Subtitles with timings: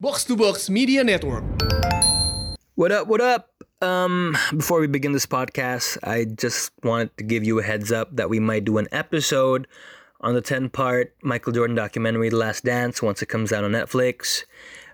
[0.00, 1.44] Box to Box Media Network.
[2.74, 3.06] What up?
[3.06, 3.50] What up?
[3.82, 8.16] Um, before we begin this podcast, I just wanted to give you a heads up
[8.16, 9.66] that we might do an episode
[10.22, 13.72] on the 10 part Michael Jordan documentary, The Last Dance, once it comes out on
[13.72, 14.44] Netflix.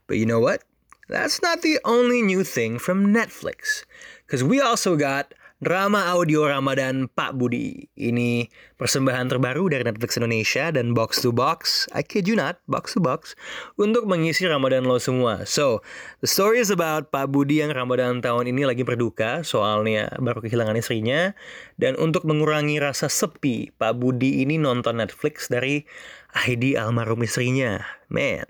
[0.09, 0.65] But you know what?
[1.09, 3.85] That's not the only new thing from Netflix.
[4.27, 7.89] Because we also got Drama Audio Ramadan Pak Budi.
[7.97, 8.45] Ini
[8.77, 13.01] persembahan terbaru dari Netflix Indonesia dan Box to Box, I kid you not, Box to
[13.01, 13.33] Box,
[13.81, 15.49] untuk mengisi Ramadan lo semua.
[15.49, 15.81] So,
[16.21, 20.77] the story is about Pak Budi yang Ramadan tahun ini lagi berduka, soalnya baru kehilangan
[20.77, 21.33] istrinya.
[21.81, 25.89] Dan untuk mengurangi rasa sepi, Pak Budi ini nonton Netflix dari
[26.37, 27.81] Heidi almarhum istrinya,
[28.13, 28.45] man.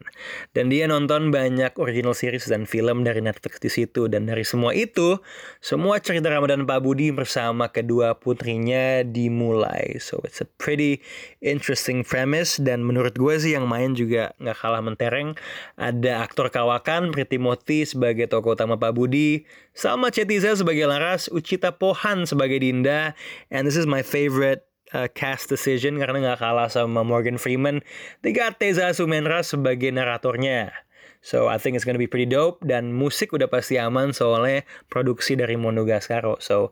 [0.50, 4.10] Dan dia nonton banyak original series dan film dari Netflix di situ.
[4.10, 5.22] Dan dari semua itu,
[5.62, 10.02] semua cerita Ramadan Pak Budi bersama kedua putrinya dimulai.
[10.02, 10.98] So it's a pretty
[11.38, 12.58] interesting premise.
[12.58, 15.38] Dan menurut gue sih yang main juga nggak kalah mentereng.
[15.78, 19.46] Ada aktor kawakan Priti Moti sebagai tokoh utama Pak Budi.
[19.78, 23.14] Sama Cetiza sebagai Laras, Ucita Pohan sebagai Dinda.
[23.54, 27.82] And this is my favorite uh, cast decision karena nggak kalah sama Morgan Freeman.
[28.22, 30.74] They got Teza Sumenra sebagai naratornya.
[31.26, 35.34] So I think it's gonna be pretty dope dan musik udah pasti aman soalnya produksi
[35.34, 36.38] dari Monogascaro.
[36.38, 36.70] So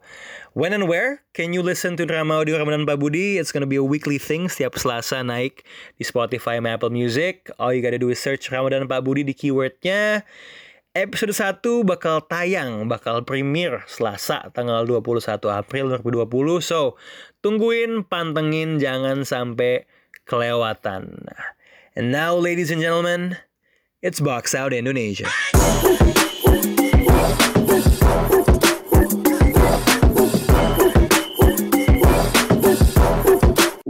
[0.55, 3.43] when and where can you listen to drama audio Ramadan Pak Budi?
[3.43, 5.67] It's gonna be a weekly thing setiap Selasa naik
[5.99, 7.51] di Spotify sama Apple Music.
[7.59, 10.23] All you gotta do is search Ramadan Pak Budi di keywordnya.
[10.95, 16.63] Episode 1 bakal tayang, bakal premier Selasa tanggal 21 April 2020.
[16.63, 16.95] So,
[17.43, 19.91] tungguin, pantengin, jangan sampai
[20.23, 21.27] kelewatan.
[21.99, 23.43] And now, ladies and gentlemen,
[24.07, 25.27] it's Box Out Indonesia.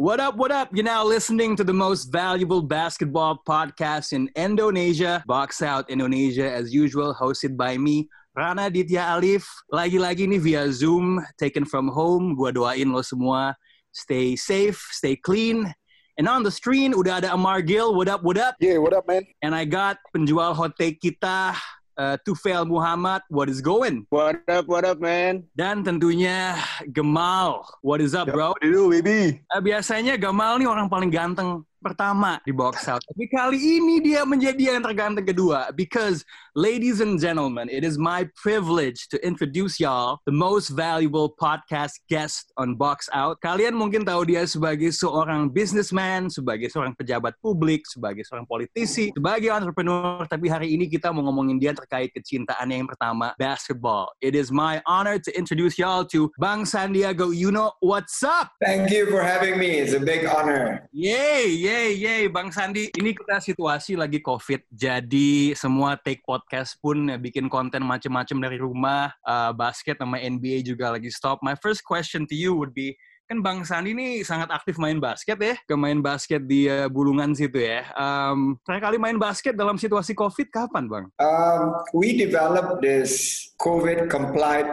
[0.04, 0.68] What up, what up?
[0.76, 6.74] You're now listening to the most valuable basketball podcast in Indonesia, Box Out Indonesia, as
[6.76, 9.48] usual, hosted by me, Rana Ditya Alif.
[9.72, 12.36] Lagi-lagi nih via Zoom, taken from home.
[12.36, 13.56] Gua doain lo semua
[13.96, 15.72] stay safe, stay clean.
[16.20, 17.96] And on the screen udah ada Amar Gill.
[17.96, 18.60] What up, what up?
[18.60, 19.24] Yeah, what up, man?
[19.40, 21.56] And I got penjual hot take kita,
[21.96, 23.22] uh, Tufail Muhammad.
[23.28, 24.06] What is going?
[24.10, 25.46] What up, what up, man?
[25.54, 26.58] Dan tentunya
[26.90, 27.64] Gemal.
[27.82, 28.54] What is up, bro?
[28.54, 29.42] What do you do, baby?
[29.42, 33.04] Eh, biasanya Gamal nih orang paling ganteng pertama di box out.
[33.04, 35.68] Tapi kali ini dia menjadi yang terganteng kedua.
[35.76, 36.24] Because,
[36.56, 42.48] ladies and gentlemen, it is my privilege to introduce y'all the most valuable podcast guest
[42.56, 43.36] on box out.
[43.44, 49.52] Kalian mungkin tahu dia sebagai seorang businessman, sebagai seorang pejabat publik, sebagai seorang politisi, sebagai
[49.52, 50.24] entrepreneur.
[50.24, 54.14] Tapi hari ini kita mau ngomongin dia terkait kecintaannya yang pertama, basketball.
[54.24, 57.76] It is my honor to introduce y'all to Bang Sandiago Uno.
[57.82, 58.54] What's up?
[58.62, 59.82] Thank you for having me.
[59.82, 60.86] It's a big honor.
[60.94, 62.86] Yay, yay, yay, Bang Sandi.
[62.94, 68.62] Ini kita situasi lagi COVID, jadi semua take podcast pun ya, bikin konten macem-macem dari
[68.62, 69.10] rumah.
[69.26, 71.42] Uh, basket sama NBA juga lagi stop.
[71.42, 72.94] My first question to you would be,
[73.26, 77.34] kan Bang Sandi ini sangat aktif main basket ya, ke main basket di uh, Bulungan
[77.34, 77.82] situ ya.
[77.98, 81.06] Um, terakhir kali main basket dalam situasi COVID kapan, Bang?
[81.18, 84.70] Um, we developed this COVID compliant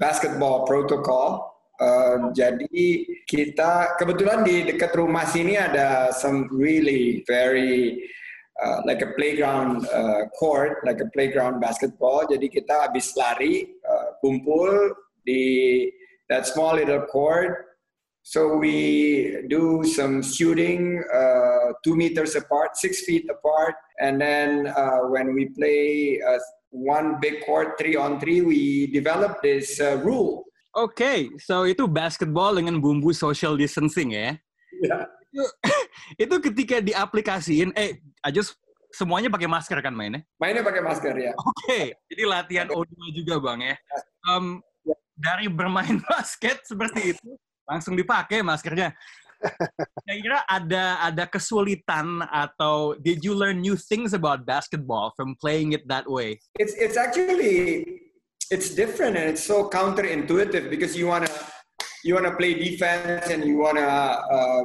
[0.00, 1.57] basketball protocol.
[2.34, 8.02] Jadi kita kebetulan di dekat rumah sini ada some really very
[8.58, 12.26] uh, like a playground uh, court, like a playground basketball.
[12.26, 14.90] Jadi kita habis lari uh, kumpul
[15.22, 15.86] di
[16.26, 17.64] that small little court.
[18.26, 23.72] So we do some shooting uh, two meters apart, six feet apart,
[24.04, 26.36] and then uh, when we play uh,
[26.68, 30.44] one big court, three on three, we develop this uh, rule.
[30.76, 34.36] Oke, so itu basketball dengan bumbu social distancing ya.
[34.84, 35.08] Yeah.
[35.32, 35.44] Itu,
[36.28, 38.56] itu ketika diaplikasiin, eh, I just
[38.92, 40.24] semuanya pakai masker kan mainnya?
[40.40, 41.32] Mainnya pakai masker ya.
[41.36, 43.76] Oke, jadi latihan O2 juga bang ya.
[44.28, 44.60] Um,
[45.18, 47.28] dari bermain basket seperti itu
[47.68, 48.94] langsung dipakai maskernya.
[50.02, 55.86] Kira-kira ada ada kesulitan atau did you learn new things about basketball from playing it
[55.86, 56.42] that way?
[56.58, 57.86] It's it's actually
[58.50, 61.28] it's different and it's so counterintuitive because you wanna
[62.04, 64.64] you wanna play defense and you wanna uh, uh,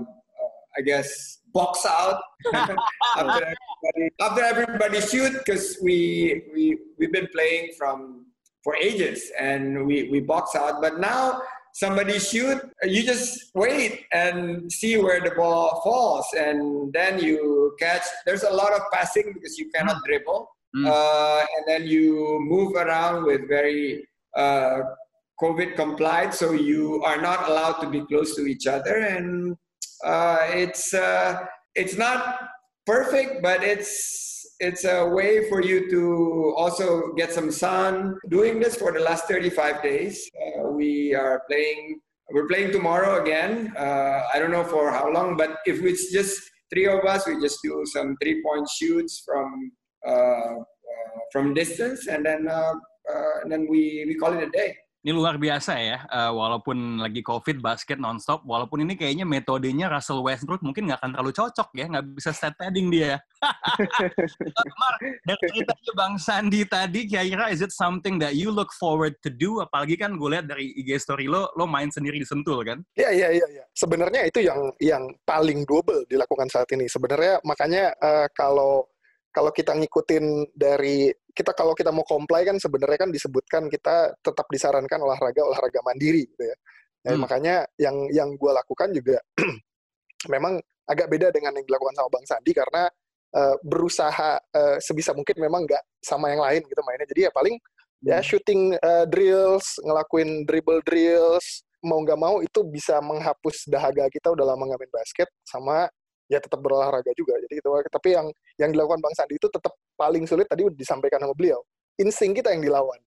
[0.78, 2.20] I guess box out
[2.54, 2.76] after
[3.18, 8.26] everybody after everybody shoot because we we we've been playing from
[8.64, 10.82] for ages and we we box out.
[10.82, 11.42] But now
[11.74, 18.04] somebody shoot you just wait and see where the ball falls and then you catch.
[18.26, 20.88] There's a lot of passing because you cannot dribble Mm.
[20.88, 24.80] uh, and then you move around with very uh,
[25.42, 29.56] COVID compliant, so you are not allowed to be close to each other, and
[30.04, 32.40] uh, it's uh, it's not
[32.86, 38.18] perfect, but it's it's a way for you to also get some sun.
[38.30, 42.00] Doing this for the last 35 days, uh, we are playing.
[42.32, 43.74] We're playing tomorrow again.
[43.78, 46.42] Uh, I don't know for how long, but if it's just
[46.72, 49.72] three of us, we just do some three-point shoots from
[51.34, 52.78] from distance, and then uh,
[53.10, 54.78] uh, and then we we call it a day.
[55.04, 60.24] Ini luar biasa ya, uh, walaupun lagi COVID basket nonstop, walaupun ini kayaknya metodenya Russell
[60.24, 63.20] Westbrook mungkin nggak akan terlalu cocok ya, nggak bisa stat padding dia.
[63.44, 69.12] uh, Mark, dari ceritanya Bang Sandi tadi, kira-kira is it something that you look forward
[69.20, 69.60] to do?
[69.60, 72.80] Apalagi kan gue lihat dari IG story lo, lo main sendiri di Sentul kan?
[72.96, 73.48] Iya iya iya.
[73.60, 73.64] Ya.
[73.76, 76.88] Sebenarnya itu yang yang paling double dilakukan saat ini.
[76.88, 78.88] Sebenarnya makanya uh, kalau
[79.34, 84.46] kalau kita ngikutin dari kita kalau kita mau comply kan sebenarnya kan disebutkan kita tetap
[84.54, 86.56] disarankan olahraga olahraga mandiri gitu ya.
[87.04, 87.22] Nah, hmm.
[87.26, 89.18] makanya yang yang gue lakukan juga
[90.34, 92.84] memang agak beda dengan yang dilakukan sama Bang Sandi karena
[93.34, 97.10] uh, berusaha uh, sebisa mungkin memang nggak sama yang lain gitu mainnya.
[97.10, 97.56] Jadi ya paling
[98.06, 98.28] ya hmm.
[98.30, 104.56] shooting uh, drills, ngelakuin dribble drills, mau nggak mau itu bisa menghapus dahaga kita udah
[104.56, 105.90] lama nggak main basket sama
[106.32, 107.36] ya tetap berolahraga juga.
[107.48, 108.28] Jadi itu tapi yang
[108.60, 111.60] yang dilakukan Bang Sandi itu tetap paling sulit tadi disampaikan sama beliau.
[112.02, 112.98] Insting kita yang dilawan.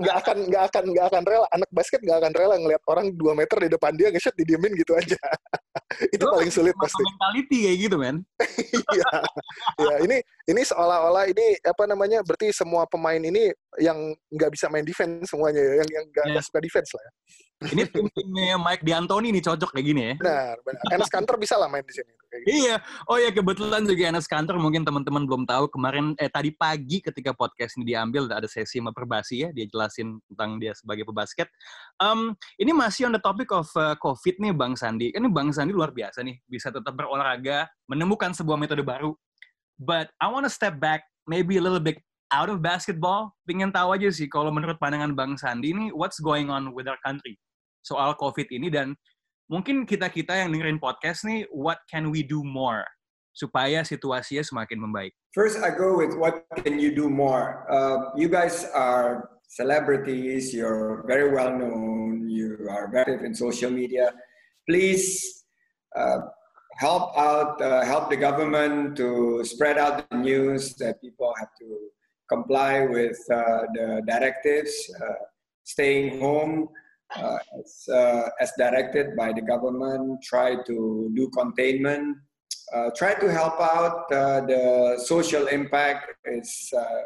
[0.00, 3.32] nggak akan nggak akan nggak akan rela anak basket nggak akan rela ngelihat orang dua
[3.32, 5.16] meter di depan dia nge-shoot didiemin gitu aja.
[6.14, 7.00] itu Lo paling sulit pasti.
[7.00, 8.16] Mentality kayak gitu, men.
[8.94, 9.10] Iya.
[9.80, 12.20] ya, ini ini seolah-olah ini apa namanya?
[12.20, 13.48] Berarti semua pemain ini
[13.80, 16.44] yang nggak bisa main defense semuanya ya, yang yang nggak yeah.
[16.44, 17.12] suka defense lah ya.
[17.64, 20.14] Ini tim-timnya Mike D'Antoni nih cocok kayak gini ya.
[20.20, 20.82] Benar, benar.
[20.92, 22.12] Enes Kanter bisa lah main di sini.
[22.50, 22.82] Iya.
[23.06, 27.30] Oh ya kebetulan juga Enes Kanter mungkin teman-teman belum tahu kemarin eh tadi pagi ketika
[27.32, 31.48] podcast ini diambil ada sesi sama Perbasi ya, dia jelasin tentang dia sebagai pebasket.
[32.02, 35.14] Um, ini masih on the topic of uh, COVID nih Bang Sandi.
[35.14, 39.14] Ini Bang Sandi luar biasa nih, bisa tetap berolahraga, menemukan sebuah metode baru.
[39.78, 41.98] But I want to step back maybe a little bit
[42.30, 43.34] out of basketball.
[43.46, 46.98] Pengen tahu aja sih kalau menurut pandangan Bang Sandi ini what's going on with our
[47.02, 47.38] country
[47.84, 48.96] soal COVID ini dan
[49.48, 52.84] mungkin kita-kita yang dengerin podcast nih, what can we do more
[53.34, 55.12] supaya situasinya semakin membaik?
[55.34, 57.66] First, I go with what can you do more.
[57.66, 63.70] Uh, you guys are celebrities, you're very well known, you are very active in social
[63.70, 64.14] media.
[64.70, 65.44] Please
[65.98, 66.30] uh,
[66.78, 71.90] help out, uh, help the government to spread out the news that people have to
[72.28, 75.22] comply with uh, the directives, uh,
[75.62, 76.68] staying home.
[77.16, 82.16] Uh, as, uh, as directed by the government, try to do containment,
[82.74, 84.10] uh, try to help out.
[84.12, 87.02] Uh, the social impact is, uh,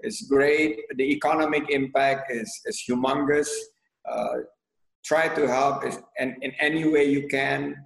[0.00, 0.78] is great.
[0.96, 3.48] The economic impact is, is humongous.
[5.04, 5.84] Try to help
[6.18, 7.76] and in any way you can.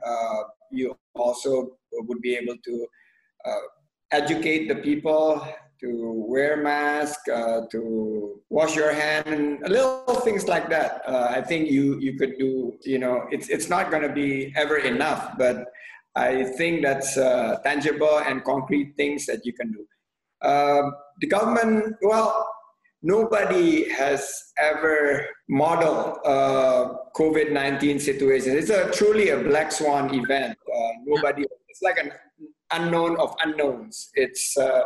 [0.73, 2.87] you also would be able to
[4.11, 5.47] educate the people
[5.81, 11.03] to wear mask, uh, to wash your hand, and little things like that.
[11.06, 12.75] Uh, I think you you could do.
[12.82, 15.67] You know, it's it's not going to be ever enough, but
[16.15, 19.87] I think that's uh, tangible and concrete things that you can do.
[20.47, 22.47] Um, the government, well,
[23.03, 28.56] nobody has ever modeled a COVID nineteen situation.
[28.56, 30.59] It's a truly a black swan event.
[30.69, 31.44] Uh, nobody.
[31.69, 32.12] It's like an
[32.73, 34.11] unknown of unknowns.
[34.15, 34.83] It's uh,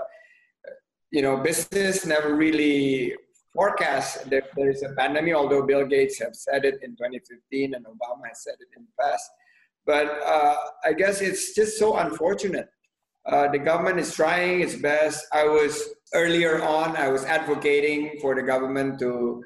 [1.14, 3.14] you know, business never really
[3.54, 7.86] forecast that there is a pandemic, although Bill Gates have said it in 2015 and
[7.86, 9.30] Obama has said it in the past.
[9.86, 12.68] But uh, I guess it's just so unfortunate.
[13.26, 15.24] Uh, the government is trying its best.
[15.32, 15.80] I was
[16.14, 19.40] earlier on, I was advocating for the government to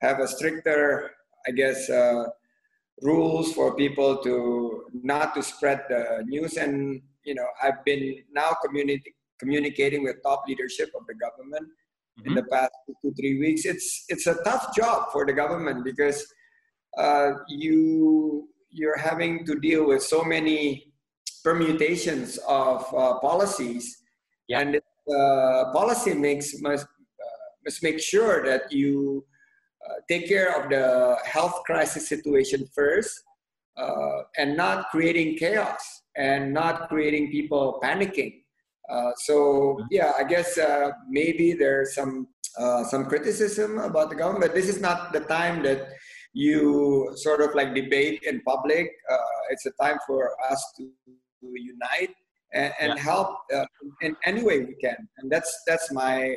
[0.00, 1.10] have a stricter,
[1.46, 2.24] I guess, uh,
[3.02, 6.56] rules for people to not to spread the news.
[6.56, 12.28] And you know, I've been now community communicating with top leadership of the government mm-hmm.
[12.28, 12.70] in the past
[13.02, 13.64] two three weeks.
[13.64, 16.26] It's it's a tough job for the government because
[16.98, 20.92] uh, you you're having to deal with so many
[21.42, 24.02] permutations of uh, policies,
[24.48, 24.60] yeah.
[24.60, 29.24] and uh, policy makes must uh, must make sure that you
[29.86, 33.22] uh, take care of the health crisis situation first,
[33.76, 38.42] uh, and not creating chaos and not creating people panicking
[38.90, 42.28] uh, so yeah, I guess uh, maybe there's some
[42.58, 45.88] uh, some criticism about the government, but this is not the time that
[46.32, 48.90] you sort of like debate in public.
[49.10, 49.16] Uh,
[49.50, 50.90] it's a time for us to,
[51.40, 52.14] to unite
[52.52, 53.02] and, and yeah.
[53.02, 53.64] help uh,
[54.02, 56.34] in any way we can, and that's that's my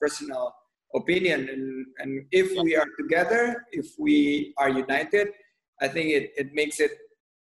[0.00, 0.54] personal
[0.94, 1.48] opinion.
[1.48, 2.62] And, and if yeah.
[2.62, 5.28] we are together, if we are united,
[5.80, 6.92] I think it, it makes it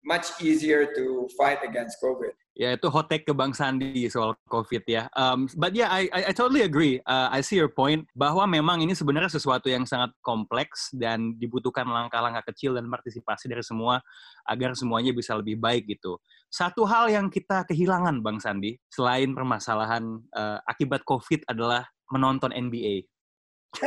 [0.05, 2.33] much easier to fight against COVID.
[2.53, 5.09] Ya itu hot take ke Bang Sandi soal COVID ya.
[5.17, 7.01] Um, but yeah, I, I, I totally agree.
[7.01, 11.89] Uh, I see your point bahwa memang ini sebenarnya sesuatu yang sangat kompleks dan dibutuhkan
[11.89, 14.05] langkah-langkah kecil dan partisipasi dari semua
[14.45, 16.21] agar semuanya bisa lebih baik gitu.
[16.53, 23.09] Satu hal yang kita kehilangan Bang Sandi selain permasalahan uh, akibat COVID adalah menonton NBA.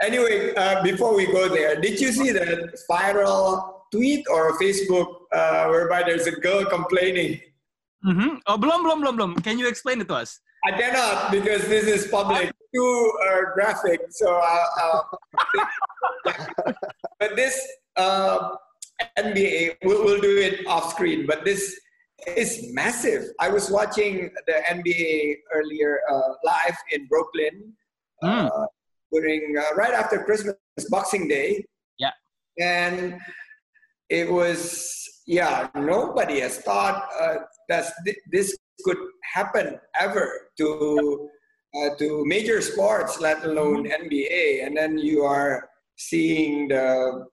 [0.00, 5.66] anyway, uh, before we go there, did you see that viral tweet or Facebook uh,
[5.66, 7.40] whereby there's a girl complaining.
[8.06, 8.36] Mm-hmm.
[8.46, 9.34] Oh, blum, blum, blum, blum.
[9.36, 10.40] Can you explain it to us?
[10.64, 14.00] I cannot because this is public, too uh, graphic.
[14.10, 15.02] So, uh,
[16.26, 16.32] uh
[17.20, 17.66] but this
[17.96, 18.50] uh,
[19.18, 21.26] NBA, we'll, we'll, do it off screen.
[21.26, 21.78] But this
[22.26, 23.24] is massive.
[23.40, 27.72] I was watching the NBA earlier uh, live in Brooklyn
[28.22, 28.66] mm.
[29.12, 30.56] during right after Christmas,
[30.90, 31.64] Boxing Day.
[31.98, 32.10] Yeah,
[32.60, 33.18] and
[34.08, 37.36] it was yeah nobody has thought uh,
[37.68, 37.92] that
[38.32, 38.96] this could
[39.34, 41.28] happen ever to
[41.76, 44.08] uh, to major sports let alone mm-hmm.
[44.08, 45.68] nba and then you are
[45.98, 47.26] seeing the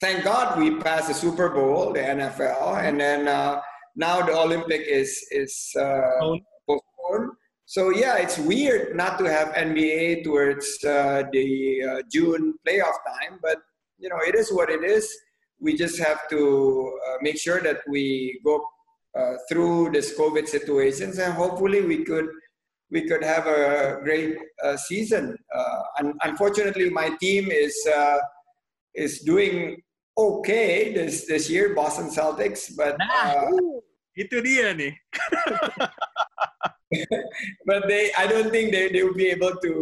[0.00, 3.60] thank god we passed the super bowl the nfl and then uh,
[3.96, 6.38] now the olympic is is uh,
[6.68, 7.32] postponed.
[7.66, 13.40] so yeah it's weird not to have nba towards uh, the uh, june playoff time
[13.42, 13.58] but
[13.98, 15.10] you know it is what it is
[15.60, 18.64] we just have to uh, make sure that we go
[19.18, 22.26] uh, through this COVID situations, and hopefully we could
[22.90, 25.36] we could have a great uh, season.
[25.54, 28.18] Uh, un- unfortunately, my team is uh,
[28.94, 29.80] is doing
[30.16, 32.96] okay this this year, Boston Celtics, but.
[32.98, 33.80] Nah, uh,
[34.18, 34.92] itu dia nih.
[37.68, 39.72] but they, I don't think they, they will be able to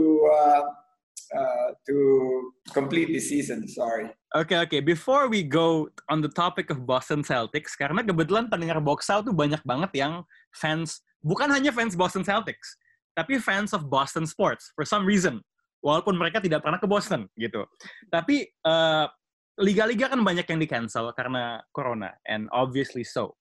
[1.34, 1.96] uh, to
[2.72, 3.66] complete the season.
[3.68, 4.08] Sorry.
[4.36, 4.58] Okay.
[4.68, 4.80] Okay.
[4.80, 9.36] Before we go on the topic of Boston Celtics, karena kebetulan pendengar box out tuh
[9.36, 10.24] banyak banget yang
[10.56, 12.78] fans bukan hanya fans Boston Celtics,
[13.16, 15.40] tapi fans of Boston sports for some reason.
[15.78, 17.62] Walaupun mereka tidak pernah ke Boston gitu.
[18.10, 19.06] Tapi eh,
[19.62, 23.38] liga-liga kan banyak yang di cancel karena corona, and obviously so.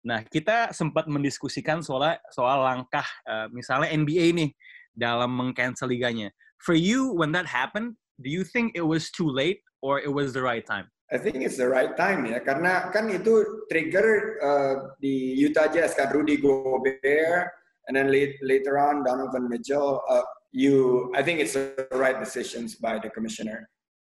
[0.00, 4.50] Nah, kita sempat mendiskusikan soal soal langkah uh, misalnya NBA nih
[4.96, 9.60] dalam mengcancel liganya for you when that happened do you think it was too late
[9.82, 10.88] or it was the right time?
[11.12, 12.38] I think it's the right time ya.
[12.38, 16.14] Karena kan itu trigger uh, di Utah Jazz kan?
[16.14, 17.50] Rudy Gobert
[17.90, 20.22] and then late, later on Donovan Mitchell uh,
[20.54, 23.66] you I think it's the right decisions by the commissioner.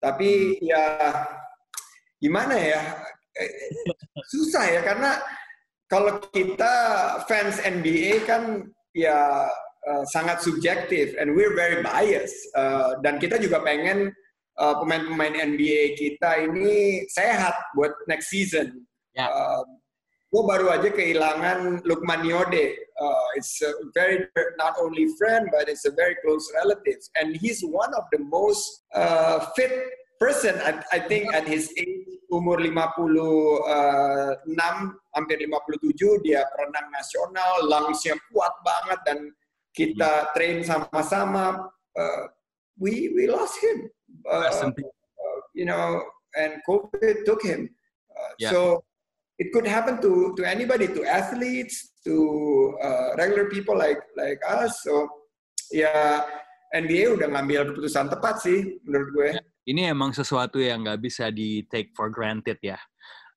[0.02, 0.66] Tapi hmm.
[0.66, 0.85] ya
[2.18, 2.80] gimana ya?
[4.26, 5.23] Susah ya karena
[5.87, 6.75] kalau kita
[7.30, 9.47] fans NBA kan ya
[9.88, 14.12] uh, sangat subjektif and we're very biased uh, dan kita juga pengen
[14.60, 18.84] uh, pemain-pemain NBA kita ini sehat buat next season.
[19.16, 19.28] Yeah.
[19.28, 19.32] Ya.
[19.32, 19.62] Uh,
[20.30, 22.78] gue baru aja kehilangan Lukman Yode.
[23.00, 27.64] Uh, it's a very not only friend but it's a very close relative and he's
[27.66, 29.72] one of the most uh, fit
[30.20, 32.78] person I, I think at his age umur 56
[33.66, 34.37] uh,
[35.16, 39.18] hampir 57 dia perenang nasional lungsnya kuat banget dan
[39.77, 40.29] kita hmm.
[40.35, 42.23] train sama-sama uh,
[42.79, 43.87] we we lost him
[44.27, 46.03] uh, uh, you know
[46.39, 47.69] and covid took him
[48.15, 48.50] uh, yeah.
[48.50, 48.83] so
[49.39, 54.83] it could happen to to anybody to athletes to uh, regular people like like us
[54.83, 55.09] so
[55.71, 56.25] ya
[56.71, 59.29] NBA udah ngambil keputusan tepat sih menurut gue.
[59.35, 62.79] Ya, ini emang sesuatu yang nggak bisa di take for granted ya.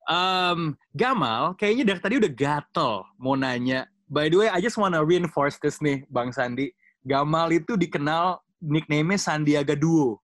[0.06, 5.02] Um, Gamal, kayaknya dari tadi udah gatel mau nanya By the way, I just wanna
[5.02, 6.70] reinforce this nih, Bang Sandi.
[7.02, 10.22] Gamal itu dikenal nickname-nya Sandiaga Duo.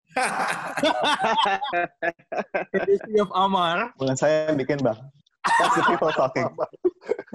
[2.77, 3.97] History of Amar.
[3.97, 5.01] Bukan saya yang bikin, Bang.
[5.41, 6.45] That's the people talking.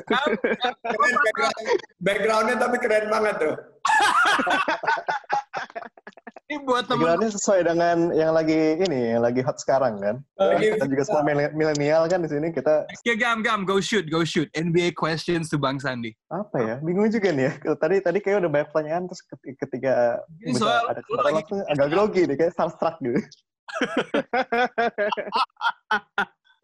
[0.05, 1.57] keren background,
[2.05, 3.57] backgroundnya tapi keren banget tuh.
[6.53, 10.22] ini buat teman Pikirannya sesuai dengan yang lagi ini, yang lagi hot sekarang kan.
[10.38, 12.86] Lagi kita juga semua milenial kan di sini kita.
[13.01, 14.45] Ya gam gam, go shoot, go shoot.
[14.53, 16.13] NBA questions to Bang Sandi.
[16.29, 16.75] Apa ya?
[16.86, 17.57] Bingung juga nih ya.
[17.74, 19.25] Tadi tadi kayak udah banyak pertanyaan terus
[19.57, 20.22] ketika
[20.53, 23.17] soal, ada kesempatan agak grogi nih, kayak starstruck gitu.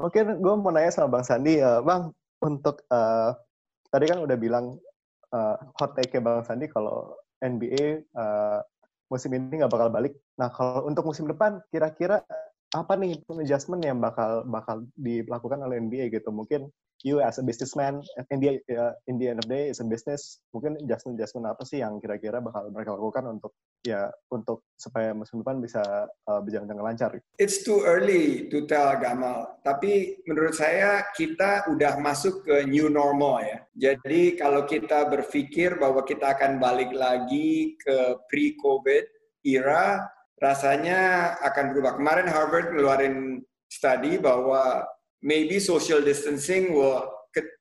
[0.06, 3.36] Oke, gue mau nanya sama Bang Sandi, uh, Bang, untuk uh,
[3.92, 4.80] tadi kan udah bilang
[5.36, 8.64] uh, hot take Bang Sandi kalau NBA uh,
[9.10, 10.14] musim ini nggak bakal balik.
[10.38, 12.22] Nah, kalau untuk musim depan, kira-kira
[12.70, 16.30] apa nih adjustment yang bakal bakal dilakukan oleh NBA gitu?
[16.30, 16.70] Mungkin
[17.04, 19.88] you as a businessman in the uh, in the end of the day is a
[19.88, 25.16] business mungkin adjustment adjustment apa sih yang kira-kira bakal mereka lakukan untuk ya untuk supaya
[25.16, 25.82] musim depan bisa
[26.28, 31.98] uh, berjalan dengan lancar It's too early to tell Gamal, tapi menurut saya kita udah
[32.04, 33.60] masuk ke new normal ya.
[33.80, 39.04] Jadi kalau kita berpikir bahwa kita akan balik lagi ke pre-COVID
[39.48, 40.04] era,
[40.44, 41.96] rasanya akan berubah.
[41.96, 43.40] Kemarin Harvard ngeluarin
[43.72, 44.84] study bahwa
[45.22, 47.08] maybe social distancing will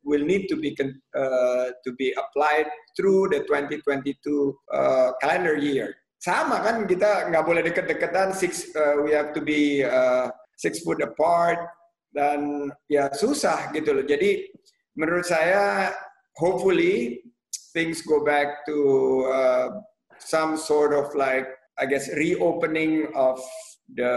[0.04, 0.74] will need to be
[1.14, 5.94] uh, to be applied through the 2022 uh, calendar year.
[6.18, 10.26] Sama kan kita nggak boleh deket-deketan, six uh, we have to be uh,
[10.58, 11.62] six foot apart
[12.10, 14.02] dan ya susah gitu loh.
[14.02, 14.50] Jadi
[14.98, 15.94] menurut saya
[16.34, 17.22] hopefully
[17.70, 18.76] things go back to
[19.30, 19.68] uh,
[20.18, 21.46] some sort of like
[21.78, 23.38] I guess reopening of
[23.94, 24.10] the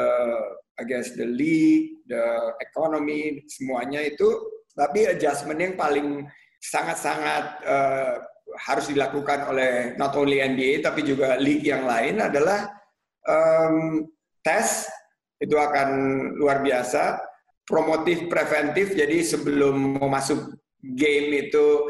[0.81, 4.27] I guess the league, the economy, semuanya itu.
[4.73, 6.25] Tapi adjustment yang paling
[6.57, 8.17] sangat-sangat uh,
[8.65, 12.67] harus dilakukan oleh not only NBA tapi juga league yang lain adalah
[13.29, 14.05] um,
[14.41, 14.89] tes
[15.41, 15.89] itu akan
[16.37, 17.21] luar biasa,
[17.65, 18.97] promotif preventif.
[18.97, 21.85] Jadi sebelum mau masuk game itu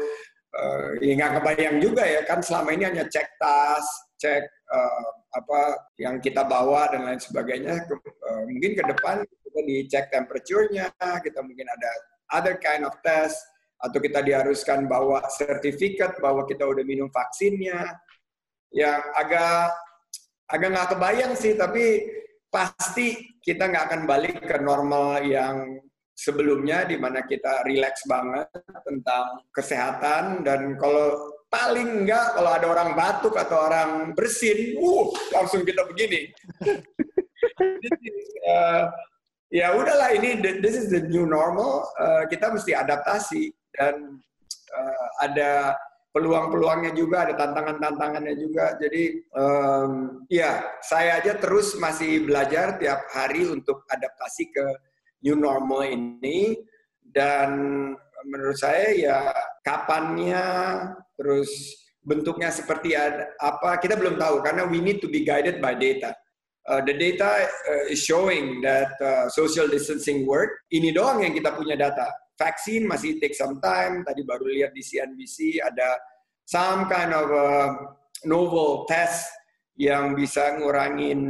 [0.52, 3.84] uh, ya nggak kebayang juga ya kan selama ini hanya cek tas,
[4.20, 5.60] cek uh, apa
[5.96, 7.88] yang kita bawa dan lain sebagainya.
[7.88, 11.90] Uh, mungkin ke depan kita dicek temperaturnya, kita mungkin ada
[12.36, 13.40] other kind of test,
[13.82, 17.98] atau kita diharuskan bawa sertifikat bahwa kita udah minum vaksinnya.
[18.72, 19.74] Ya agak
[20.48, 22.08] agak nggak kebayang sih, tapi
[22.52, 25.80] pasti kita nggak akan balik ke normal yang
[26.22, 28.46] sebelumnya di mana kita relax banget
[28.86, 35.66] tentang kesehatan dan kalau paling enggak kalau ada orang batuk atau orang bersin, uh langsung
[35.66, 36.30] kita begini.
[38.46, 38.86] uh,
[39.50, 44.22] ya udahlah ini this is the new normal, uh, kita mesti adaptasi dan
[44.72, 45.76] uh, ada
[46.12, 48.76] peluang-peluangnya juga, ada tantangan-tantangannya juga.
[48.80, 54.66] Jadi um, ya saya aja terus masih belajar tiap hari untuk adaptasi ke
[55.22, 56.58] new normal ini
[57.02, 57.50] dan
[58.26, 59.18] menurut saya ya
[59.66, 60.44] kapannya
[61.18, 61.50] terus
[62.02, 62.98] bentuknya seperti
[63.38, 66.14] apa kita belum tahu karena we need to be guided by data.
[66.62, 70.62] Uh, the data uh, is showing that uh, social distancing work.
[70.70, 72.06] Ini doang yang kita punya data.
[72.38, 74.06] Vaksin masih take some time.
[74.06, 75.98] Tadi baru lihat di CNBC ada
[76.46, 77.50] some kind of a
[78.26, 79.26] novel test
[79.76, 81.20] yang bisa ngurangin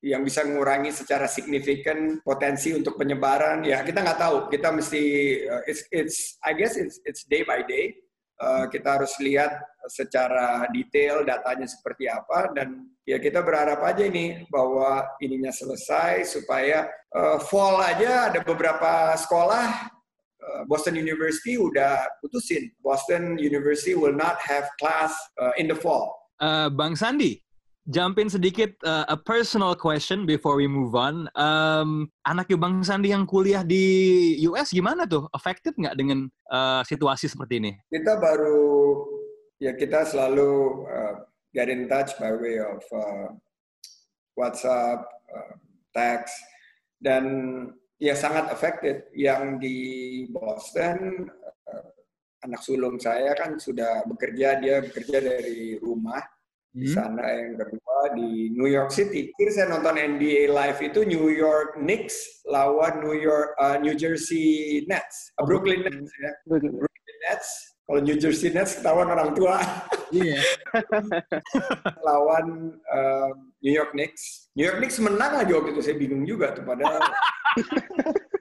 [0.00, 3.64] yang bisa ngurangi secara signifikan potensi untuk penyebaran.
[3.64, 4.36] Ya kita nggak tahu.
[4.48, 5.02] Kita mesti
[5.44, 7.92] uh, it's it's I guess it's it's day by day.
[8.40, 9.54] Uh, kita harus lihat
[9.86, 12.50] secara detail datanya seperti apa.
[12.56, 19.14] Dan ya kita berharap aja ini bahwa ininya selesai supaya uh, fall aja ada beberapa
[19.20, 19.92] sekolah
[20.42, 22.72] uh, Boston University udah putusin.
[22.82, 26.18] Boston University will not have class uh, in the fall.
[26.42, 27.38] Uh, Bang Sandi,
[27.92, 31.28] jump in sedikit uh, a personal question before we move on.
[31.36, 35.28] Um, anak Bang Sandi yang kuliah di US gimana tuh?
[35.36, 37.72] Affected nggak dengan uh, situasi seperti ini?
[37.92, 39.04] Kita baru
[39.60, 40.50] ya kita selalu
[40.88, 41.14] uh,
[41.52, 43.28] get in touch by way of uh,
[44.40, 45.54] WhatsApp, uh,
[45.92, 46.40] text
[47.04, 47.24] dan
[48.00, 49.04] ya sangat affected.
[49.12, 49.78] Yang di
[50.32, 51.28] Boston
[51.68, 51.88] uh,
[52.48, 56.24] anak sulung saya kan sudah bekerja dia bekerja dari rumah
[56.72, 56.96] di Hmm.
[56.96, 59.28] sana yang kedua di New York City.
[59.32, 62.16] Kira saya nonton NBA live itu New York Knicks
[62.48, 66.32] lawan New York uh, New Jersey Nets, Uh, Brooklyn Nets ya.
[66.48, 66.80] Brooklyn
[67.28, 67.48] Nets.
[67.82, 69.60] Kalau New Jersey Nets ketahuan orang tua
[70.08, 70.40] Iya.
[72.08, 74.48] lawan um, New York Knicks.
[74.56, 77.00] New York Knicks menang aja waktu itu saya bingung juga tuh padahal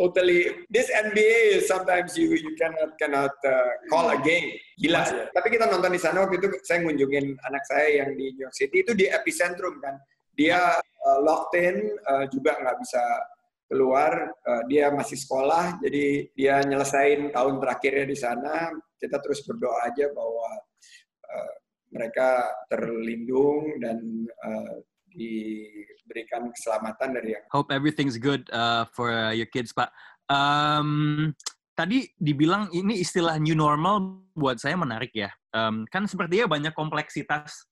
[0.00, 5.28] totally this NBA sometimes you you cannot cannot uh, call a game gila ya.
[5.28, 8.56] Tapi kita nonton di sana waktu itu saya ngunjungin anak saya yang di New York
[8.56, 10.00] City itu di epicentrum kan.
[10.32, 11.76] Dia uh, locked in
[12.08, 13.04] uh, juga nggak bisa
[13.68, 14.32] keluar.
[14.48, 18.72] Uh, dia masih sekolah jadi dia nyelesain tahun terakhirnya di sana.
[18.96, 20.48] Kita terus berdoa aja bahwa
[21.28, 21.54] uh,
[21.92, 24.00] mereka terlindung dan
[24.48, 24.80] uh,
[25.14, 29.90] diberikan keselamatan dari yang Hope everything's good uh, for your kids, Pak.
[30.30, 31.32] Um,
[31.74, 35.30] tadi dibilang ini istilah new normal buat saya menarik ya.
[35.50, 37.69] Um, kan sepertinya banyak kompleksitas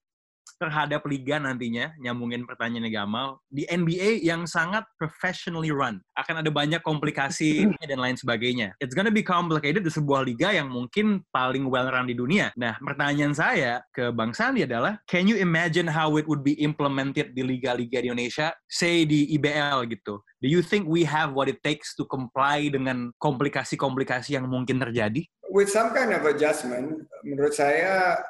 [0.58, 6.02] terhadap liga nantinya, nyambungin pertanyaannya Gamal, di NBA yang sangat professionally run.
[6.18, 8.74] Akan ada banyak komplikasi dan lain sebagainya.
[8.82, 12.50] It's gonna be complicated di sebuah liga yang mungkin paling well run di dunia.
[12.58, 17.32] Nah, pertanyaan saya ke Bang Sandi adalah, can you imagine how it would be implemented
[17.32, 20.20] di liga-liga di Indonesia, say di IBL gitu?
[20.38, 25.26] Do you think we have what it takes to comply dengan komplikasi-komplikasi yang mungkin terjadi?
[25.50, 28.22] With some kind of adjustment, menurut saya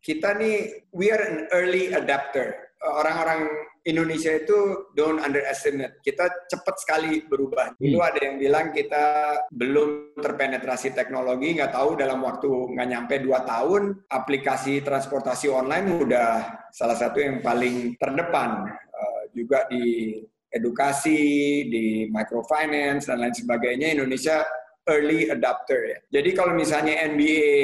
[0.00, 2.56] kita nih we are an early adapter.
[2.80, 3.44] Orang-orang
[3.84, 6.00] Indonesia itu don't underestimate.
[6.00, 7.76] Kita cepat sekali berubah.
[7.76, 13.44] Dulu ada yang bilang kita belum terpenetrasi teknologi, nggak tahu dalam waktu nggak nyampe dua
[13.44, 18.68] tahun, aplikasi transportasi online udah salah satu yang paling terdepan.
[18.92, 20.16] Uh, juga di
[20.50, 21.22] edukasi,
[21.70, 24.42] di microfinance dan lain sebagainya Indonesia
[24.90, 25.98] early adapter ya.
[26.20, 27.54] Jadi kalau misalnya NBA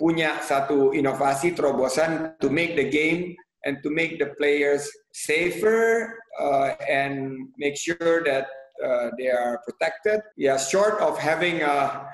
[0.00, 3.36] punya satu inovasi terobosan to make the game
[3.68, 8.48] and to make the players safer uh, and make sure that
[8.80, 10.24] uh, they are protected.
[10.34, 12.08] Ya, yeah, short of having a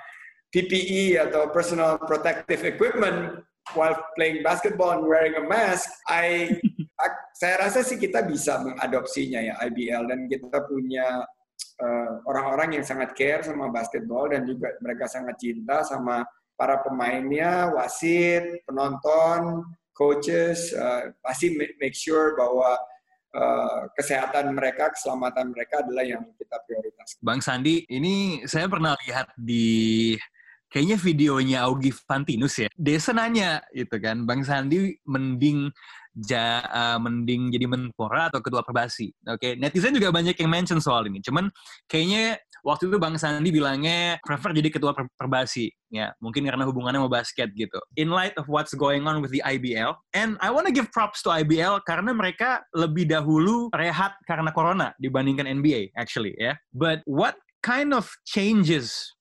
[0.53, 3.45] PPE atau personal protective equipment
[3.77, 6.57] while playing basketball and wearing a mask, I
[7.41, 11.23] saya rasa sih kita bisa mengadopsinya ya IBL dan kita punya
[11.81, 16.27] uh, orang-orang yang sangat care sama basketball dan juga mereka sangat cinta sama
[16.59, 19.63] para pemainnya, wasit, penonton,
[19.95, 22.75] coaches, uh, pasti make sure bahwa
[23.35, 27.19] uh, kesehatan mereka, keselamatan mereka adalah yang kita prioritas.
[27.23, 30.15] Bang Sandi, ini saya pernah lihat di
[30.69, 32.69] kayaknya videonya Augie Fantinus ya.
[32.75, 35.71] Desa nanya gitu kan, Bang Sandi mending
[36.27, 39.15] ja, uh, mending jadi menpora atau ketua perbasi.
[39.31, 39.53] Oke, okay?
[39.55, 41.23] netizen juga banyak yang mention soal ini.
[41.23, 41.53] Cuman
[41.87, 45.71] kayaknya waktu itu Bang Sandi bilangnya prefer jadi ketua per perbasi.
[45.89, 47.79] Ya, mungkin karena hubungannya sama basket gitu.
[47.95, 51.23] In light of what's going on with the IBL, and I want to give props
[51.25, 56.59] to IBL karena mereka lebih dahulu rehat karena corona dibandingkan NBA actually ya.
[56.75, 59.15] But what kind of changes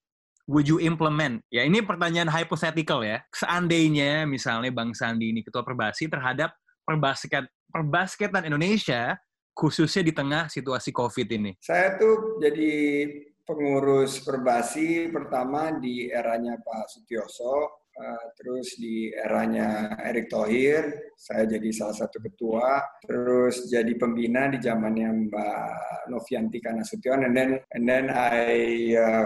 [0.49, 1.45] would you implement?
[1.53, 3.21] Ya, ini pertanyaan hypothetical ya.
[3.31, 6.51] Seandainya misalnya Bang Sandi ini ketua perbasi terhadap
[6.87, 9.19] perbasket perbasketan Indonesia
[9.51, 11.51] khususnya di tengah situasi COVID ini?
[11.59, 13.03] Saya tuh jadi
[13.43, 20.85] pengurus perbasi pertama di eranya Pak Sutioso, Uh, terus di eranya Erick Thohir,
[21.17, 22.77] saya jadi salah satu ketua.
[23.01, 25.69] Terus jadi pembina di zamannya Mbak
[26.13, 28.53] Novianti Kanasution, and then and then I
[28.93, 29.25] uh,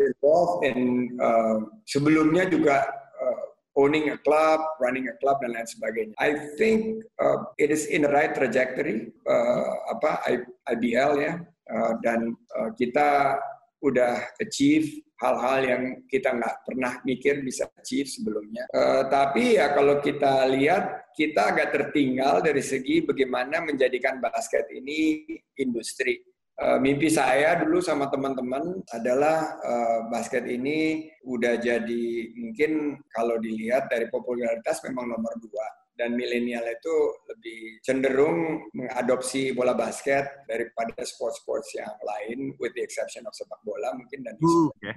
[0.00, 2.88] involved in uh, sebelumnya juga
[3.20, 6.14] uh, owning a club, running a club dan lain sebagainya.
[6.18, 10.26] I think uh, it is in the right trajectory uh, apa
[10.74, 11.34] IBL ya
[11.70, 13.38] uh, dan uh, kita
[13.80, 18.64] udah achieve hal-hal yang kita nggak pernah mikir bisa achieve sebelumnya.
[18.72, 25.24] Uh, tapi ya kalau kita lihat kita agak tertinggal dari segi bagaimana menjadikan basket ini
[25.60, 26.24] industri.
[26.60, 33.88] Uh, mimpi saya dulu sama teman-teman adalah uh, basket ini udah jadi mungkin kalau dilihat
[33.88, 35.64] dari popularitas memang nomor dua
[35.96, 36.96] dan milenial itu
[37.32, 43.96] lebih cenderung mengadopsi bola basket daripada sport-sports yang lain with the exception of sepak bola
[43.96, 44.94] mungkin dan uh, okay.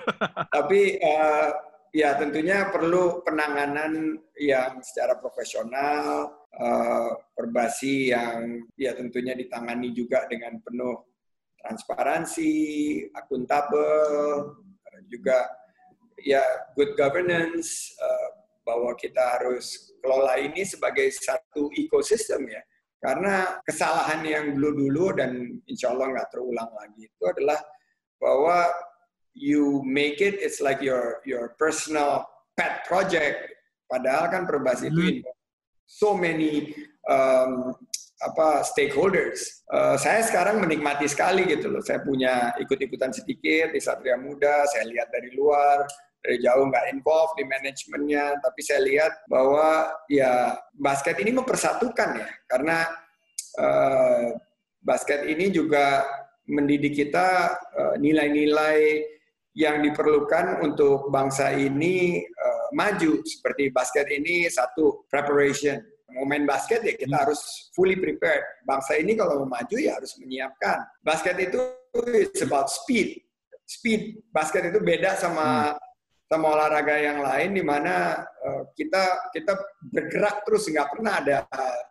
[0.60, 1.56] tapi uh,
[1.94, 7.10] ya tentunya perlu penanganan yang secara profesional uh,
[7.82, 11.04] yang ya tentunya ditangani juga dengan penuh
[11.58, 12.52] transparansi,
[13.12, 14.54] akuntabel,
[15.10, 15.48] juga
[16.22, 16.42] ya
[16.74, 18.28] good governance uh,
[18.66, 22.62] bahwa kita harus kelola ini sebagai satu ekosistem ya.
[22.98, 27.62] Karena kesalahan yang dulu-dulu dan insya Allah nggak terulang lagi itu adalah
[28.18, 28.66] bahwa
[29.38, 32.26] you make it it's like your your personal
[32.58, 33.54] pet project.
[33.88, 35.38] Padahal kan perbasi itu hmm
[35.88, 36.68] so many
[37.08, 37.72] um,
[38.20, 39.64] apa stakeholders.
[39.72, 41.80] Uh, saya sekarang menikmati sekali gitu loh.
[41.80, 44.68] Saya punya ikut-ikutan sedikit di Satria Muda.
[44.68, 45.88] Saya lihat dari luar,
[46.20, 52.28] dari jauh nggak involved di manajemennya, tapi saya lihat bahwa ya basket ini mempersatukan ya,
[52.52, 52.84] karena
[53.56, 54.36] uh,
[54.84, 56.04] basket ini juga
[56.44, 59.17] mendidik kita uh, nilai-nilai uh,
[59.58, 63.26] yang diperlukan untuk bangsa ini uh, maju.
[63.26, 65.82] Seperti basket ini satu preparation.
[66.14, 67.22] Mau main basket ya kita hmm.
[67.26, 68.46] harus fully prepared.
[68.62, 70.86] Bangsa ini kalau mau maju ya harus menyiapkan.
[71.02, 71.58] Basket itu
[72.14, 73.18] it's about speed.
[73.66, 74.22] Speed.
[74.30, 75.82] Basket itu beda sama hmm.
[76.30, 79.58] sama olahraga yang lain di mana uh, kita kita
[79.90, 80.70] bergerak terus.
[80.70, 81.38] Nggak pernah ada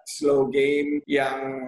[0.07, 1.67] slow game yang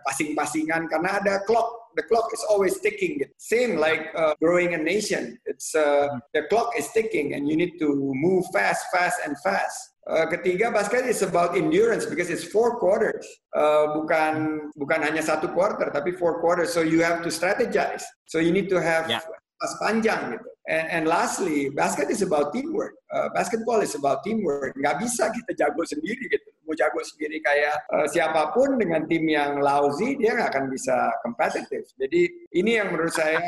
[0.00, 0.88] passing-passingan.
[0.88, 1.85] Karena ada clock.
[1.96, 3.24] The clock is always ticking.
[3.40, 5.38] Same like uh, growing a nation.
[5.48, 9.96] It's uh, the clock is ticking, and you need to move fast, fast, and fast.
[10.06, 13.26] Uh, ketiga basket is about endurance because it's four quarters.
[13.56, 16.70] Uh, bukan bukan hanya satu quarter tapi four quarters.
[16.70, 18.06] So you have to strategize.
[18.30, 19.24] So you need to have Yeah.
[19.56, 20.48] pas panjang gitu.
[20.68, 22.94] And, and lastly, basket is about teamwork.
[23.10, 24.74] Uh, basketball is about teamwork.
[24.78, 26.50] Nggak bisa kita jago sendiri gitu.
[26.66, 31.14] Mau jago sendiri kayak uh, siapa pun dengan tim yang lousy, dia nggak akan bisa
[31.22, 31.86] competitive.
[31.94, 32.26] Jadi
[32.58, 33.40] ini yang menurut saya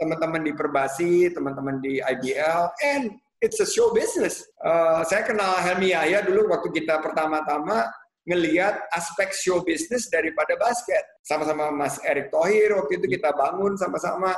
[0.00, 3.14] teman-teman di Perbasi, teman-teman di IBL, and
[3.44, 4.42] it's a show business.
[4.64, 7.86] Uh, saya kenal Helmi Yahya dulu waktu kita pertama-tama
[8.26, 11.02] ngelihat aspek show business daripada basket.
[11.22, 14.34] Sama-sama Mas Erick Thohir waktu itu kita bangun sama-sama.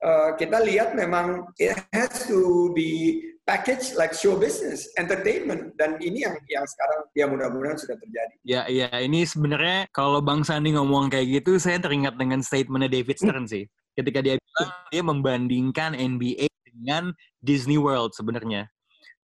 [0.00, 3.20] Uh, kita lihat memang it has to be
[3.50, 8.34] packaged like show business, entertainment, dan ini yang yang sekarang ya mudah-mudahan sudah terjadi.
[8.46, 13.18] Ya, ya, ini sebenarnya kalau Bang Sandi ngomong kayak gitu, saya teringat dengan statementnya David
[13.18, 13.66] Stern sih.
[13.98, 17.10] Ketika dia bilang dia membandingkan NBA dengan
[17.42, 18.70] Disney World sebenarnya.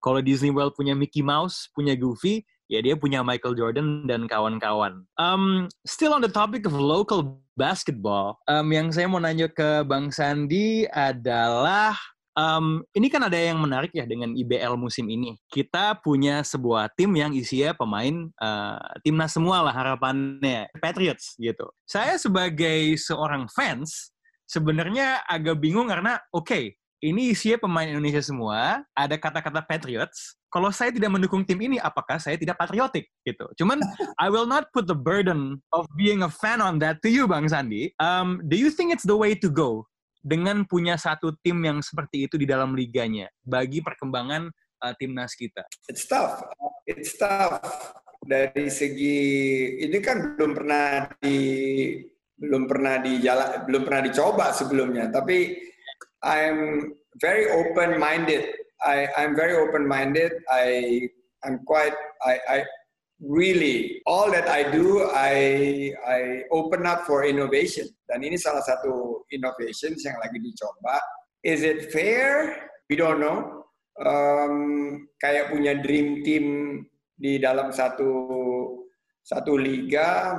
[0.02, 5.06] Kalau Disney World punya Mickey Mouse, punya Goofy, ya dia punya Michael Jordan dan kawan-kawan.
[5.22, 10.10] Um, still on the topic of local basketball, um, yang saya mau nanya ke Bang
[10.10, 11.94] Sandi adalah
[12.36, 15.40] Um, ini kan ada yang menarik ya dengan IBL musim ini.
[15.48, 21.64] Kita punya sebuah tim yang isinya pemain uh, timnas semua lah harapannya Patriots gitu.
[21.88, 24.12] Saya sebagai seorang fans
[24.44, 26.64] sebenarnya agak bingung karena oke okay,
[27.04, 30.36] ini isinya pemain Indonesia semua, ada kata-kata Patriots.
[30.48, 33.44] Kalau saya tidak mendukung tim ini, apakah saya tidak patriotik gitu?
[33.60, 33.76] Cuman
[34.22, 37.44] I will not put the burden of being a fan on that to you, Bang
[37.44, 37.92] Sandi.
[38.00, 39.84] Um, do you think it's the way to go?
[40.26, 44.50] Dengan punya satu tim yang seperti itu di dalam liganya bagi perkembangan
[44.82, 45.62] uh, timnas kita?
[45.86, 46.42] It's tough.
[46.90, 47.62] It's tough
[48.26, 49.18] dari segi
[49.86, 51.38] ini kan belum pernah di
[52.36, 55.08] belum pernah di jalan belum pernah dicoba sebelumnya.
[55.14, 55.54] Tapi
[56.26, 56.90] I'm
[57.22, 58.50] very open minded.
[58.82, 60.34] I I'm very open minded.
[60.50, 61.00] I
[61.46, 61.94] I'm quite
[62.26, 62.58] I I
[63.20, 66.20] really all that I do I I
[66.52, 67.88] open up for innovation.
[68.08, 71.00] Dan ini salah satu innovation yang lagi dicoba.
[71.40, 72.56] Is it fair?
[72.90, 73.64] We don't know.
[73.96, 76.44] Um, kayak punya dream team
[77.16, 78.12] di dalam satu
[79.24, 80.36] satu liga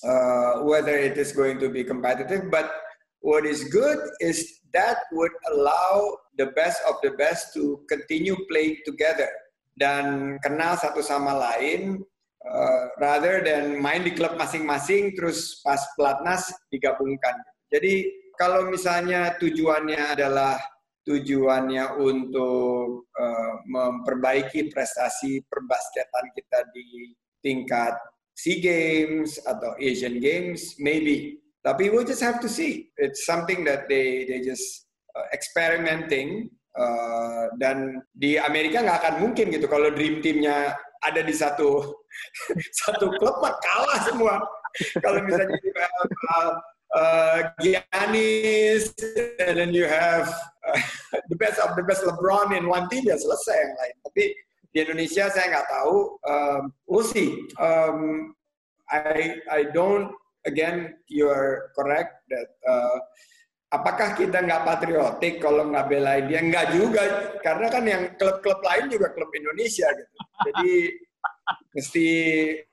[0.00, 2.72] uh, whether it is going to be competitive but
[3.20, 8.80] what is good is that would allow the best of the best to continue playing
[8.88, 9.28] together
[9.78, 12.02] dan kenal satu sama lain
[12.44, 17.38] uh, rather than main di klub masing-masing terus pas pelatnas digabungkan.
[17.70, 20.58] Jadi kalau misalnya tujuannya adalah
[21.08, 27.96] tujuannya untuk uh, memperbaiki prestasi perbasketan kita di tingkat
[28.36, 31.42] SEA Games atau Asian Games, maybe.
[31.64, 32.92] Tapi we'll just have to see.
[33.00, 34.86] It's something that they they just
[35.16, 41.34] uh, experimenting Uh, dan di Amerika nggak akan mungkin gitu kalau dream teamnya ada di
[41.34, 41.82] satu
[42.86, 44.34] satu klub mah kalah semua.
[45.02, 46.52] kalau misalnya you have uh,
[46.94, 48.94] uh, Giannis
[49.42, 50.30] and then you have
[50.70, 50.80] uh,
[51.26, 53.94] the best of the best LeBron in one team ya selesai yang lain.
[54.06, 54.24] Tapi
[54.70, 55.96] di Indonesia saya nggak tahu.
[56.28, 57.48] Um, we'll see.
[57.58, 58.32] Um,
[58.88, 60.12] I I don't
[60.46, 62.98] again you are correct that uh,
[63.68, 66.40] apakah kita nggak patriotik kalau nggak belain dia?
[66.40, 67.02] Nggak juga,
[67.44, 70.14] karena kan yang klub-klub lain juga klub Indonesia gitu.
[70.48, 70.72] Jadi
[71.76, 72.08] mesti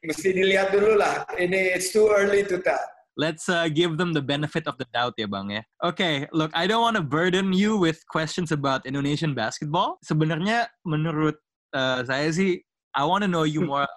[0.03, 1.27] mesti dilihat dulu lah.
[1.36, 2.81] Ini it's too early to tell.
[3.15, 5.63] Let's uh, give them the benefit of the doubt ya bang ya.
[5.88, 9.95] Oke, okay, look, I don't want to burden you with questions about Indonesian basketball.
[10.03, 11.39] Sebenarnya menurut
[11.71, 12.60] uh, saya sih,
[12.91, 13.88] I want to know you more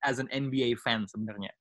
[0.00, 1.52] as an NBA fan sebenarnya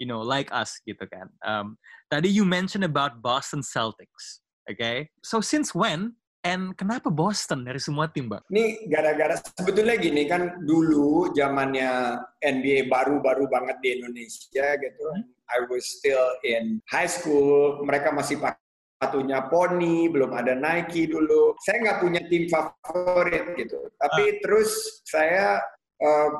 [0.00, 1.28] you know, like us gitu kan.
[1.44, 1.76] Um,
[2.08, 5.12] tadi you mentioned about Boston Celtics, okay?
[5.20, 8.40] So since when and kenapa Boston dari semua tim, Bang?
[8.48, 15.06] Ini gara-gara sebetulnya gini kan dulu zamannya NBA baru-baru banget di Indonesia gitu.
[15.52, 18.58] I was still in high school, mereka masih pakai
[18.96, 21.56] sepatunya Pony, belum ada Nike dulu.
[21.60, 23.88] Saya nggak punya tim favorit gitu.
[24.00, 24.36] Tapi ah.
[24.40, 24.70] terus
[25.04, 25.60] saya
[26.00, 26.30] uh,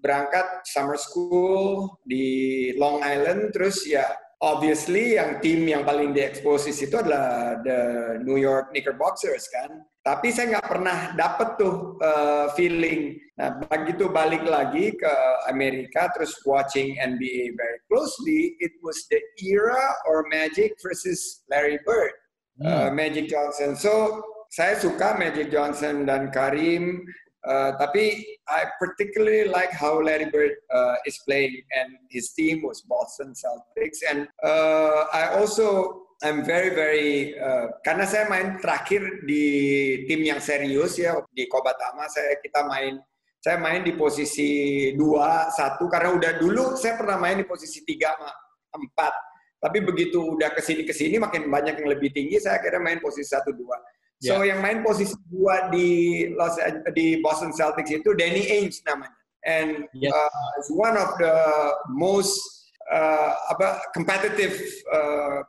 [0.00, 4.08] berangkat summer school di Long Island terus ya
[4.40, 7.80] obviously yang tim yang paling diekspos itu adalah the
[8.24, 9.84] New York Knickerbockers kan?
[10.00, 13.20] Tapi saya nggak pernah dapet tuh uh, feeling.
[13.36, 15.12] Nah begitu balik lagi ke
[15.52, 22.16] Amerika terus watching NBA very closely it was the era or Magic versus Larry Bird
[22.56, 22.64] hmm.
[22.64, 23.76] uh, Magic Johnson.
[23.76, 27.04] So saya suka Magic Johnson dan Karim
[27.40, 32.84] Uh, tapi I particularly like how Larry Bird uh, is playing and his team was
[32.84, 34.04] Boston Celtics.
[34.04, 39.44] And uh, I also I'm very very uh, karena saya main terakhir di
[40.04, 43.00] tim yang serius ya di Kobatama saya kita main
[43.40, 48.12] saya main di posisi dua satu karena udah dulu saya pernah main di posisi tiga
[48.68, 49.14] empat.
[49.64, 53.00] Tapi begitu udah ke sini ke sini makin banyak yang lebih tinggi saya kira main
[53.00, 53.80] posisi satu dua
[54.20, 56.60] So yang main posisi dua di Los
[56.92, 59.16] di Boston Celtics itu Danny Ainge namanya,
[59.48, 60.12] and Yes.
[60.12, 61.36] uh, it's one of the
[61.88, 62.36] most
[62.92, 64.60] uh, apa competitive
[64.92, 65.40] uh,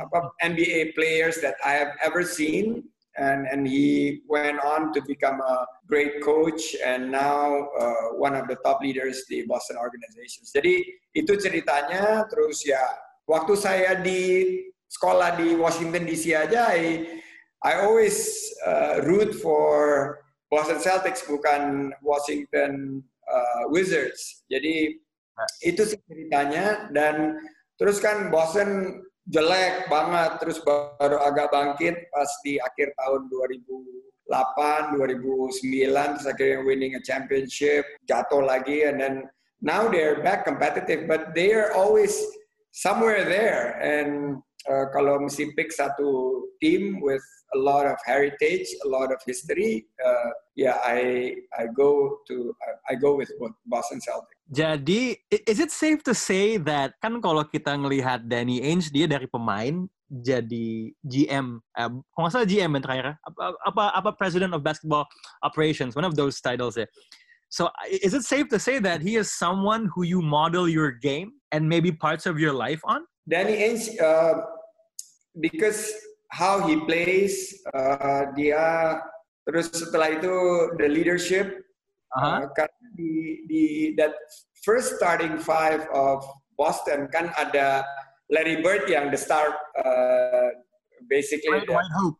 [0.00, 2.88] apa NBA players that I have ever seen.
[3.14, 8.50] And and he went on to become a great coach and now uh, one of
[8.50, 10.50] the top leaders di Boston organizations.
[10.50, 10.82] Jadi
[11.14, 12.26] itu ceritanya.
[12.26, 12.82] Terus ya
[13.30, 14.58] waktu saya di
[14.90, 17.22] sekolah di Washington DC aja, I,
[17.64, 20.20] I always uh, root for
[20.52, 24.44] Boston Celtics bukan Washington uh, Wizards.
[24.52, 25.00] Jadi
[25.64, 26.92] itu sih ceritanya.
[26.92, 27.40] Dan
[27.80, 29.00] terus kan Boston
[29.32, 36.92] jelek banget terus baru agak bangkit pas di akhir tahun 2008 2009 terus akhirnya winning
[36.92, 39.24] a championship jatuh lagi and then
[39.64, 42.12] now they're back competitive but they are always
[42.74, 43.78] somewhere there.
[43.80, 47.24] And uh, kalau mesti pick satu team with
[47.54, 52.52] a lot of heritage a lot of history uh, yeah I I go to
[52.90, 53.30] I go with
[53.66, 58.92] Boston Celtics Jadi, is it safe to say that kan kalau kita ngelihat Danny Ainge
[58.92, 64.10] dia dari pemain jadi GM, eh, kalau nggak salah GM yang terakhir, apa, apa apa
[64.14, 65.08] President of Basketball
[65.42, 66.86] Operations, one of those titles ya.
[67.54, 71.38] So, is it safe to say that he is someone who you model your game
[71.52, 73.06] and maybe parts of your life on?
[73.30, 74.42] Danny Ainge, uh,
[75.38, 75.94] because
[76.34, 78.98] how he plays, uh, dia
[79.46, 80.34] terus setelah itu
[80.82, 81.62] the leadership,
[82.14, 82.46] Uh-huh.
[82.46, 83.62] uh, karena di, di
[83.98, 84.14] that
[84.62, 86.22] first starting five of
[86.54, 87.82] Boston kan ada
[88.30, 89.50] Larry Bird yang the star,
[89.82, 90.46] uh,
[91.10, 92.14] basically White, the,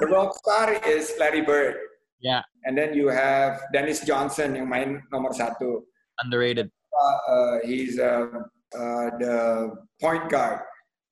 [0.00, 1.76] the rock star is Larry Bird,
[2.24, 5.84] Yeah, and then you have Dennis Johnson yang main nomor satu.
[6.22, 6.70] underrated.
[6.94, 8.26] uh, uh, he's uh,
[8.74, 9.36] uh, the
[10.00, 10.60] point guard.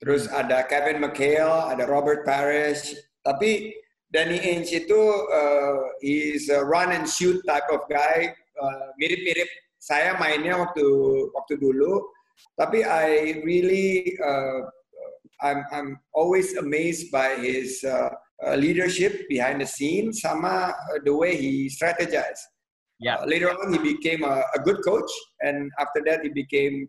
[0.02, 2.94] Terus ada Kevin McHale, ada Robert Parrish.
[3.22, 3.74] Tapi
[4.10, 8.34] Danny Ainge itu uh, he's a run and shoot type of guy.
[8.58, 9.46] Uh, mirip-mirip
[9.78, 10.86] saya mainnya waktu
[11.34, 12.02] waktu dulu.
[12.58, 14.66] Tapi I really uh,
[15.42, 18.10] I'm I'm always amazed by his uh,
[18.46, 22.42] uh, leadership behind the scenes sama uh, the way he strategized.
[23.00, 23.16] Yeah.
[23.16, 25.10] Uh, later on, he became a, a good coach,
[25.42, 26.88] and after that, he became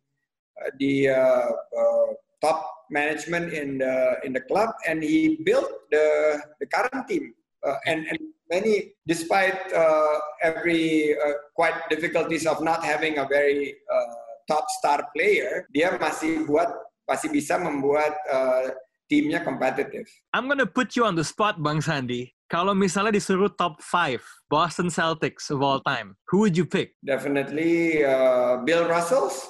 [0.62, 2.08] uh, the uh, uh,
[2.42, 7.34] top management in the in the club, and he built the the current team.
[7.66, 8.20] Uh, and and
[8.52, 14.14] many, despite uh, every uh, quite difficulties of not having a very uh,
[14.46, 16.70] top star player, dia masih buat
[17.10, 18.70] masih bisa membuat uh,
[19.12, 20.08] timnya competitive.
[20.34, 22.34] I'm gonna put you on the spot, Bang Sandi.
[22.52, 26.94] Kalau misalnya disuruh top 5 Boston Celtics of all time, who would you pick?
[27.02, 29.42] Definitely uh, Bill Russell's.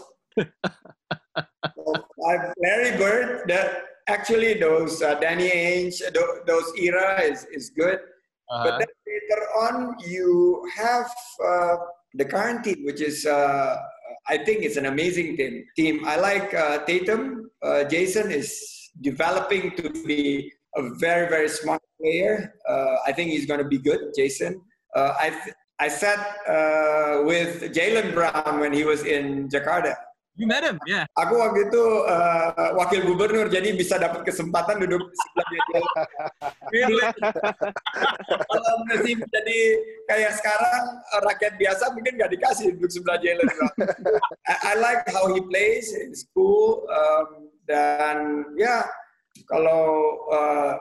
[2.23, 3.43] I've Larry Bird.
[3.51, 5.99] That actually those uh, Danny Ainge,
[6.47, 7.99] those era is is good.
[8.47, 11.09] But then later on, you have
[11.43, 11.75] uh,
[12.13, 13.77] the current team, which is uh,
[14.27, 15.65] I think it's an amazing team.
[15.75, 16.05] Team.
[16.05, 17.49] I like uh, Tatum.
[17.61, 18.53] Uh, Jason is
[19.01, 22.53] developing to be a very very smart player.
[22.67, 24.13] Uh, I think he's going to be good.
[24.17, 24.61] Jason.
[24.93, 29.97] Uh, I th- I sat uh, with Jalen Brown when he was in Jakarta.
[30.33, 31.05] You met him, yeah.
[31.13, 35.47] Aku waktu itu uh, wakil gubernur, jadi bisa dapat kesempatan duduk di sebelah
[36.73, 37.09] dia.
[38.41, 39.59] Kalau masih jadi
[40.09, 43.77] kayak sekarang uh, rakyat biasa mungkin nggak dikasih duduk sebelah Jalen Brown.
[44.49, 46.89] I, I like how he plays, it's cool.
[46.89, 48.83] Um, dan ya
[49.49, 49.83] kalau
[50.31, 50.73] uh,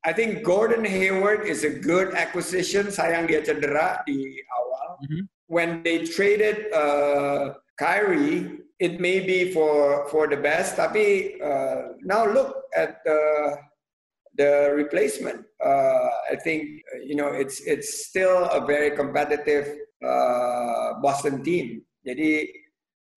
[0.00, 2.88] I think Gordon Hayward is a good acquisition.
[2.88, 4.88] Sayang dia cedera di awal.
[5.04, 5.22] Mhm.
[5.50, 10.80] When they traded uh, Kyrie, it may be for for the best.
[10.80, 13.20] Tapi uh, now look at the
[14.40, 15.44] the replacement.
[15.60, 19.68] Uh, I think you know it's it's still a very competitive
[20.00, 21.84] uh, Boston team.
[22.08, 22.48] Jadi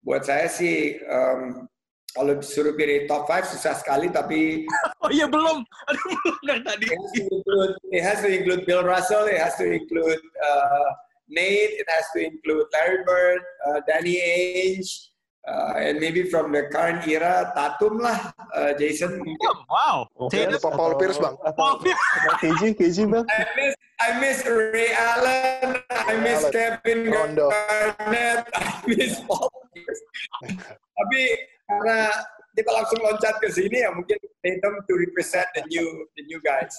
[0.04, 1.72] buat saya sih um,
[2.14, 4.64] kalau disuruh pilih top 5 susah sekali tapi
[5.04, 5.66] Oh iya belum.
[5.66, 6.86] Aduh belum dari tadi.
[6.88, 10.90] it has to include, it has to include Bill Russell, it has to include uh,
[11.28, 16.72] Nate, it has to include Larry Bird, uh, Danny Ainge, Uh, and maybe from the
[16.72, 19.20] current era, Tatum lah, uh, Jason.
[19.68, 20.08] Wow.
[20.16, 21.36] Oke, lupa Paul Pierce bang.
[21.44, 23.28] Atau, atau KG, KG bang.
[23.28, 27.52] I miss, I miss Ray Allen, I miss Allen, Kevin Rondo.
[27.52, 30.02] Garnett, I miss Paul Pierce.
[30.96, 31.22] Tapi
[31.70, 32.12] karena
[32.54, 35.88] kita langsung loncat ke sini ya mungkin Tatum to represent the new
[36.20, 36.74] the new guys.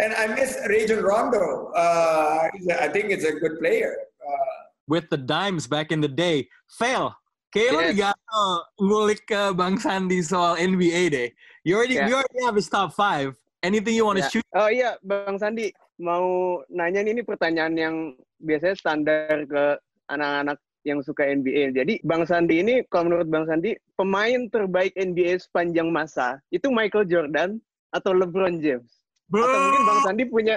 [0.00, 1.68] And I miss Rajon Rondo.
[1.76, 2.48] Uh,
[2.80, 3.92] I think it's a good player.
[4.16, 4.56] Uh,
[4.88, 6.48] With the dimes back in the day.
[6.80, 7.12] Fail.
[7.52, 7.90] Kayak lo Yes.
[7.92, 8.42] digato
[8.80, 11.28] ngulik ke Bang Sandi soal NBA deh.
[11.66, 12.08] You already, Yeah.
[12.08, 13.36] you already have his top five.
[13.60, 14.30] Anything you want to Ya.
[14.32, 14.46] shoot?
[14.56, 15.68] Oh iya, Bang Sandi
[16.00, 17.96] mau nanya nih, ini pertanyaan yang
[18.40, 19.64] biasanya standar ke
[20.08, 21.76] anak-anak yang suka NBA.
[21.76, 27.08] Jadi Bang Sandi ini, kalau menurut Bang Sandi, pemain terbaik NBA sepanjang masa itu Michael
[27.08, 27.60] Jordan
[27.92, 28.88] atau LeBron James?
[29.30, 30.56] Atau mungkin Bang Sandi punya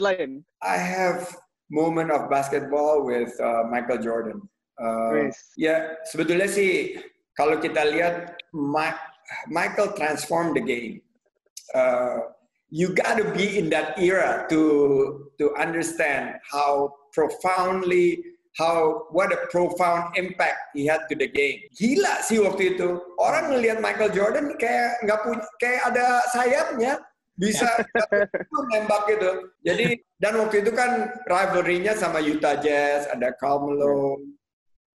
[0.00, 0.42] lain?
[0.64, 1.28] I have
[1.70, 4.38] moment of basketball with uh, Michael Jordan.
[4.78, 5.34] Uh, Wis.
[5.58, 6.94] ya sebetulnya sih
[7.34, 8.98] kalau kita lihat Ma-
[9.50, 11.02] Michael transformed the game.
[11.74, 12.30] Uh,
[12.70, 18.22] you gotta be in that era to to understand how profoundly
[18.58, 21.62] how what a profound impact he had to the game.
[21.78, 22.98] Gila sih waktu itu.
[23.16, 26.92] Orang ngelihat Michael Jordan kayak nggak punya kayak ada sayapnya
[27.38, 27.70] bisa
[28.74, 29.30] nembak gitu.
[29.62, 34.34] Jadi dan waktu itu kan rivalry-nya sama Utah Jazz, ada Karl Malone,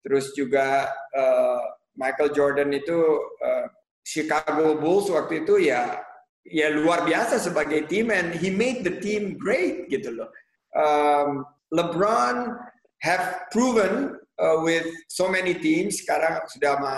[0.01, 1.62] terus juga uh,
[1.93, 2.97] Michael Jordan itu
[3.45, 3.70] uh,
[4.01, 6.01] Chicago Bulls waktu itu ya
[6.49, 10.30] ya luar biasa sebagai tim and he made the team great gitu loh.
[10.74, 12.57] Um, LeBron
[13.02, 16.95] have proven uh, with so many teams sekarang sudah sama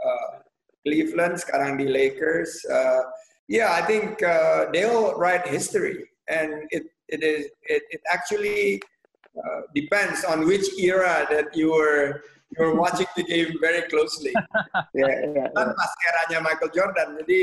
[0.00, 0.30] uh,
[0.84, 2.64] Cleveland sekarang di Lakers.
[2.68, 3.04] Uh,
[3.48, 8.80] yeah, I think uh, they'll write history and it it is it, it actually
[9.36, 12.20] uh, depends on which era that you were
[12.52, 14.32] you were watching the game very closely.
[14.90, 17.40] Ya, ya, Kan pas eranya Michael Jordan, jadi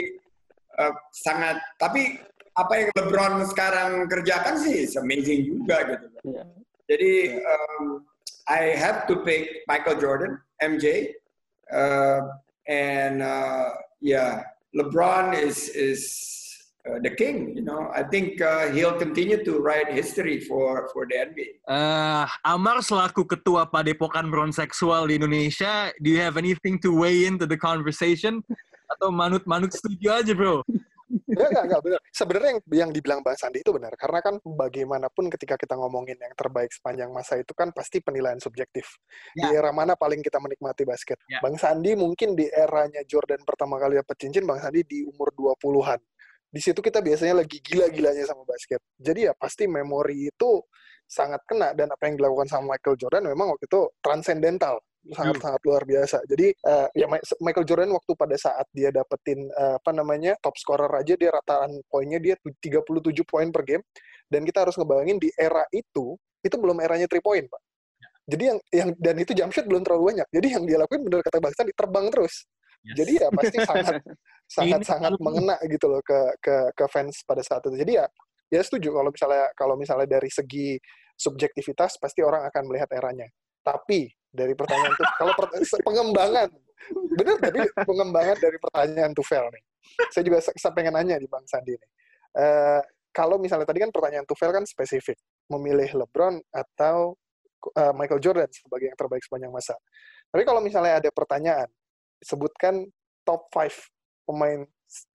[0.83, 1.57] uh, sangat.
[1.79, 2.19] Tapi
[2.57, 6.07] apa yang LeBron sekarang kerjakan sih amazing juga gitu.
[6.35, 6.43] ya.
[6.87, 8.07] Jadi um,
[8.47, 11.11] I have to pick Michael Jordan, MJ,
[11.67, 12.23] uh,
[12.67, 16.07] and uh, yeah, LeBron is is
[16.87, 17.51] uh, the king.
[17.59, 21.59] You know, I think uh, he'll continue to write history for for the NBA.
[21.67, 27.43] Eh, Amar selaku ketua Padepokan Bronseksual di Indonesia, do you have anything to weigh into
[27.43, 28.39] the conversation?
[28.87, 30.63] Atau manut-manut setuju aja, bro?
[31.07, 31.99] Enggak, enggak, enggak, benar.
[32.11, 33.95] Sebenarnya yang, yang dibilang Bang Sandi itu benar.
[33.95, 38.99] Karena kan bagaimanapun ketika kita ngomongin yang terbaik sepanjang masa itu kan pasti penilaian subjektif.
[39.31, 41.15] Di era mana paling kita menikmati basket.
[41.31, 41.39] Ya.
[41.39, 45.99] Bang Sandi mungkin di eranya Jordan pertama kali dapat cincin, Bang Sandi di umur 20-an.
[46.47, 48.79] Di situ kita biasanya lagi gila-gilanya sama basket.
[48.99, 50.63] Jadi ya pasti memori itu
[51.07, 51.71] sangat kena.
[51.71, 53.81] Dan apa yang dilakukan sama Michael Jordan memang waktu itu
[55.03, 56.17] transcendental sangat-sangat luar biasa.
[56.25, 57.05] Jadi eh, ya
[57.43, 61.79] Michael Jordan waktu pada saat dia dapetin eh, apa namanya top scorer aja dia rataan
[61.87, 63.83] poinnya dia tu- 37 poin per game
[64.27, 67.61] dan kita harus ngebayangin di era itu itu belum eranya 3 point, Pak.
[68.27, 70.27] Jadi yang yang dan itu jump shot belum terlalu banyak.
[70.35, 72.43] Jadi yang dia lakuin benar kata Bang Sandi terbang terus.
[72.83, 73.95] Jadi ya pasti sangat
[74.59, 77.79] sangat sangat mengena gitu loh ke ke ke fans pada saat itu.
[77.79, 78.05] Jadi ya
[78.51, 80.75] ya setuju kalau misalnya kalau misalnya dari segi
[81.15, 83.27] subjektivitas pasti orang akan melihat eranya.
[83.63, 85.49] Tapi dari pertanyaan itu kalau per-
[85.81, 86.47] pengembangan
[87.17, 89.63] benar tapi pengembangan dari pertanyaan Tufel nih.
[90.13, 91.89] Saya juga se- pengen nanya di Bang Sandi nih.
[92.37, 95.17] Eh, kalau misalnya tadi kan pertanyaan Tufel kan spesifik,
[95.49, 97.17] memilih LeBron atau
[97.73, 99.73] eh, Michael Jordan sebagai yang terbaik sepanjang masa.
[100.29, 101.67] Tapi kalau misalnya ada pertanyaan,
[102.21, 102.85] sebutkan
[103.25, 104.63] top 5 pemain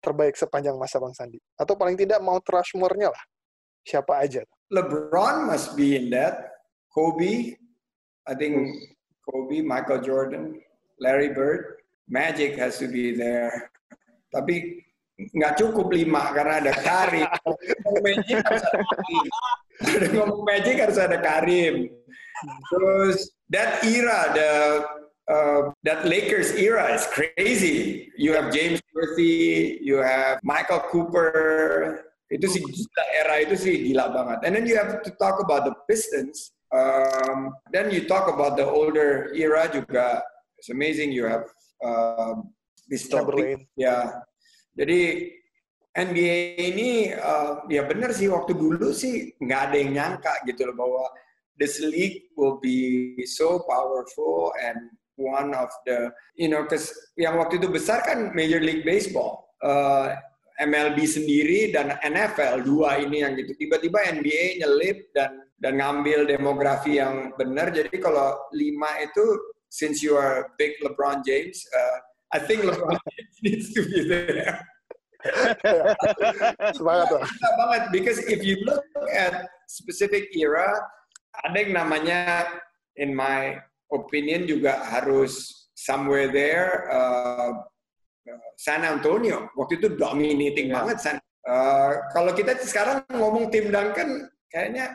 [0.05, 1.39] terbaik sepanjang masa Bang Sandi.
[1.57, 3.23] Atau paling tidak mau Rushmore-nya lah.
[3.87, 4.43] Siapa aja.
[4.73, 6.53] LeBron must be in that.
[6.93, 7.57] Kobe,
[8.29, 8.77] I think
[9.23, 10.59] Kobe, Michael Jordan,
[10.99, 13.71] Larry Bird, Magic has to be there.
[14.35, 14.83] Tapi
[15.17, 17.29] nggak cukup lima karena ada Karim.
[18.03, 18.43] Magic
[19.83, 21.91] ada ngomong Magic harus ada Karim.
[22.71, 24.51] Terus that era, the
[25.31, 28.11] uh, that Lakers era is crazy.
[28.19, 32.03] You have James Worthy, you have Michael Cooper.
[32.33, 32.65] Itu sih
[33.13, 34.39] era itu sih gila banget.
[34.49, 36.57] And then you have to talk about the Pistons.
[36.73, 40.25] Um, then you talk about the older era juga.
[40.57, 41.13] It's amazing.
[41.13, 41.47] You have
[41.85, 42.53] um,
[42.89, 43.69] Pistol Chamberlain.
[43.77, 44.25] Ya,
[44.73, 45.29] jadi
[45.93, 50.77] NBA ini uh, ya benar sih waktu dulu sih nggak ada yang nyangka gitu loh
[50.81, 51.05] bahwa
[51.61, 54.81] this league will be so powerful and
[55.21, 56.09] one of the
[56.41, 56.89] you know cause
[57.21, 60.17] yang waktu itu besar kan Major League Baseball, uh,
[60.65, 66.99] MLB sendiri dan NFL dua ini yang gitu tiba-tiba NBA nyelip dan dan ngambil demografi
[66.99, 69.23] yang benar jadi kalau lima itu
[69.71, 71.97] since you are big LeBron James, uh,
[72.35, 74.59] I think LeBron James needs to be there.
[76.77, 77.23] Semangat tuh.
[77.23, 78.83] Bisa banget because if you look
[79.15, 80.67] at specific era,
[81.47, 82.51] ada yang namanya
[82.99, 83.57] in my
[83.95, 85.49] opinion juga harus
[85.79, 87.55] somewhere there uh,
[88.59, 90.77] San Antonio waktu itu dominating Yeah.
[90.83, 91.17] banget San.
[91.43, 94.95] Uh, kalau kita sekarang ngomong tim Duncan kayaknya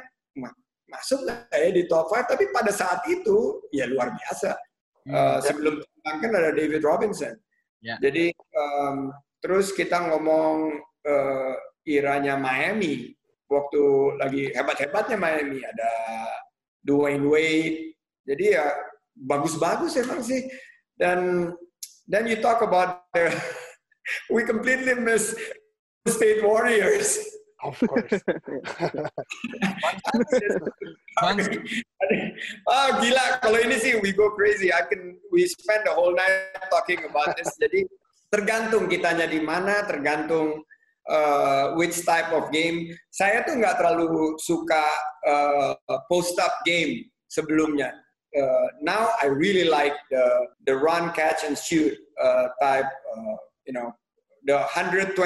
[0.87, 4.55] masuk lah ya di top 5 tapi pada saat itu ya luar biasa.
[5.07, 7.31] Uh, sebelum Duncan ada David Robinson.
[7.79, 7.95] Ya.
[8.03, 11.53] Jadi um, terus kita ngomong uh,
[11.87, 13.15] iranya Miami
[13.47, 13.83] waktu
[14.19, 15.91] lagi hebat-hebatnya Miami ada
[16.83, 17.95] Dwayne Wade.
[18.27, 18.67] Jadi ya
[19.15, 20.43] bagus-bagus emang sih.
[20.99, 21.51] Dan
[22.11, 23.31] then you talk about the,
[24.33, 25.31] we completely miss
[26.07, 27.19] State Warriors.
[27.63, 28.13] Of course.
[32.69, 34.69] Ah gila kalau ini sih we go crazy.
[34.69, 37.49] I can we spend the whole night talking about this.
[37.57, 37.89] Jadi
[38.29, 40.61] tergantung kitanya di mana, tergantung
[41.09, 42.93] uh, which type of game.
[43.09, 44.85] Saya tuh nggak terlalu suka
[45.25, 45.73] uh,
[46.05, 47.97] post up game sebelumnya.
[48.37, 50.25] Uh, now I really like the
[50.69, 52.85] the run catch and shoot uh, type.
[53.09, 53.35] Uh,
[53.65, 53.89] you know
[54.45, 55.17] the 120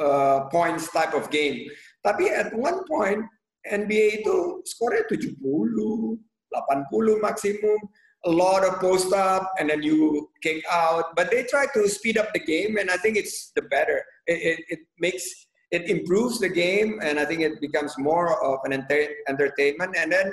[0.00, 1.68] uh, points type of game.
[2.04, 3.24] Tapi at one point
[3.64, 5.40] NBA itu skornya 70,
[6.52, 7.80] 80 maksimum.
[8.24, 11.12] A lot of post up and then you kick out.
[11.12, 14.00] But they try to speed up the game and I think it's the better.
[14.24, 15.28] It, it, it makes
[15.68, 19.92] it improves the game and I think it becomes more of an enter- entertainment.
[20.00, 20.32] And then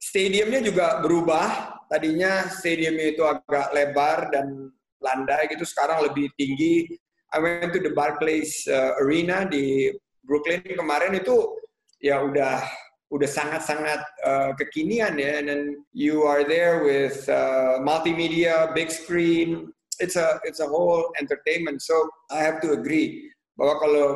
[0.00, 1.76] stadiumnya juga berubah.
[1.92, 4.72] Tadinya stadiumnya itu agak lebar dan
[5.04, 5.68] landai gitu.
[5.68, 6.88] Sekarang lebih tinggi.
[7.30, 9.94] I went to the Barclays uh, Arena di
[10.26, 11.58] Brooklyn kemarin itu
[12.02, 12.64] ya udah
[13.10, 15.38] udah sangat-sangat uh, kekinian ya.
[15.38, 15.62] And then
[15.92, 19.70] you are there with uh, multimedia, big screen.
[20.00, 21.84] It's a it's a whole entertainment.
[21.84, 21.94] So
[22.32, 23.28] I have to agree
[23.60, 24.08] bahwa kalau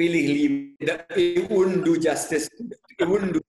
[0.00, 2.48] pilih lima, it wouldn't do justice.
[2.98, 3.43] It wouldn't do.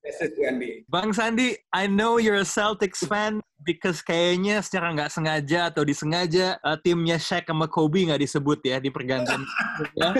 [0.85, 6.61] Bang Sandi, I know you're a Celtics fan because kayaknya secara nggak sengaja atau disengaja
[6.61, 9.41] uh, timnya Shaq sama Kobe nggak disebut ya di pergantian.
[9.99, 10.13] ya.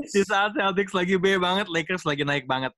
[0.00, 2.72] di saat Celtics lagi B banget, Lakers lagi naik banget.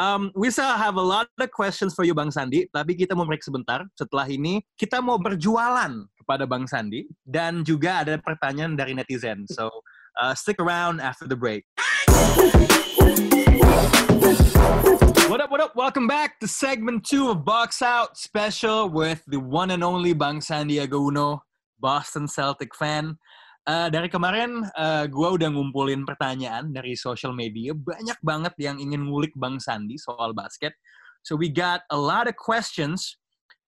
[0.00, 3.28] Um, we still have a lot of questions for you Bang Sandi, tapi kita mau
[3.28, 3.84] break sebentar.
[4.00, 9.44] Setelah ini kita mau berjualan kepada Bang Sandi dan juga ada pertanyaan dari netizen.
[9.52, 9.68] So
[10.16, 11.68] uh, stick around after the break.
[13.76, 15.76] What up, what up?
[15.76, 20.40] Welcome back to segment two of Box Out Special with the one and only Bang
[20.40, 21.44] Sandiaga Uno,
[21.76, 23.20] Boston Celtic fan.
[23.68, 27.76] Uh, dari kemarin, uh, gue udah ngumpulin pertanyaan dari social media.
[27.76, 30.72] Banyak banget yang ingin ngulik Bang Sandi soal basket.
[31.20, 33.20] So we got a lot of questions.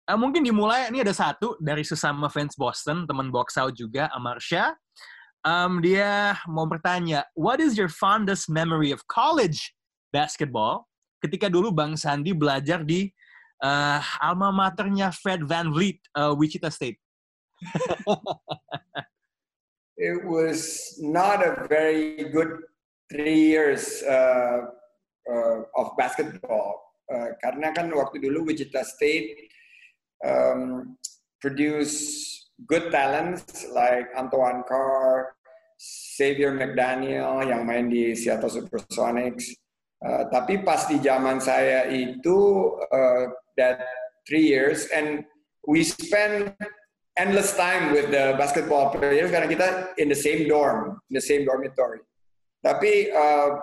[0.07, 4.79] Uh, mungkin dimulai, ini ada satu dari sesama fans Boston, teman Box Out juga, Amarsha.
[5.43, 9.75] Um, dia mau bertanya, what is your fondest memory of college
[10.17, 10.89] basketball
[11.21, 13.13] ketika dulu Bang Sandi belajar di
[13.61, 16.97] uh, alma maternya Fred Van Vliet, uh, Wichita State.
[19.97, 22.65] it was not a very good
[23.13, 24.73] three years uh,
[25.29, 26.81] uh, of basketball
[27.13, 29.49] uh, karena kan waktu dulu Wichita State
[30.25, 30.97] um,
[31.41, 32.37] produce
[32.69, 35.37] good talents like Antoine Carr,
[36.17, 39.53] Xavier McDaniel yang main di Seattle Supersonics.
[40.05, 43.81] Uh, tapi pas di zaman saya itu uh, that
[44.29, 45.25] three years and
[45.65, 46.53] we spend
[47.17, 51.49] endless time with the basketball players karena kita in the same dorm, in the same
[51.49, 52.05] dormitory.
[52.61, 53.57] Tapi uh,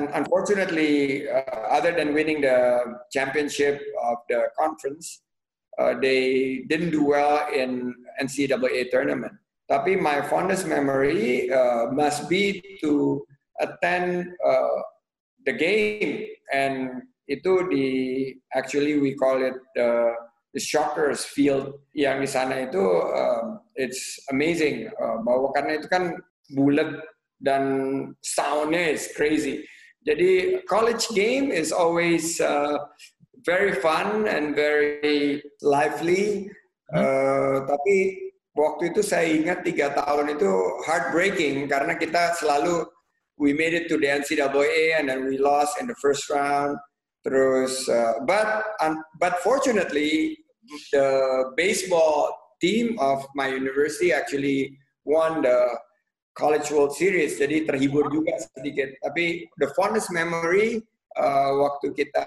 [0.00, 2.80] un- unfortunately, uh, other than winning the
[3.12, 5.20] championship of the conference,
[5.78, 9.36] uh, they didn't do well in NCAA tournament.
[9.68, 13.24] Tapi my fondest memory uh, must be to
[13.60, 14.78] attend uh,
[15.44, 17.86] the game and itu di
[18.52, 20.12] actually we call it the
[20.52, 26.12] the Shockers Field yang di sana itu um, it's amazing uh, bahwa karena itu kan
[26.52, 27.00] bulat
[27.40, 27.62] dan
[28.22, 29.64] soundnya is crazy.
[30.02, 32.78] Jadi college game is always uh,
[33.46, 36.50] very fun and very lively.
[36.92, 40.50] Uh, tapi waktu itu saya ingat tiga tahun itu
[40.84, 42.84] heartbreaking karena kita selalu
[43.42, 46.78] we made it to the NCAA and then we lost in the first round.
[47.26, 50.38] Terus, uh, but um, but fortunately,
[50.94, 55.58] the baseball team of my university actually won the
[56.38, 57.38] College World Series.
[57.38, 58.94] Jadi terhibur juga sedikit.
[59.02, 60.82] Tapi the fondest memory
[61.18, 62.26] uh, waktu kita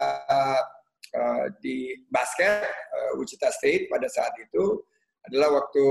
[1.16, 4.80] uh, di basket uh, Wichita State pada saat itu
[5.28, 5.86] adalah waktu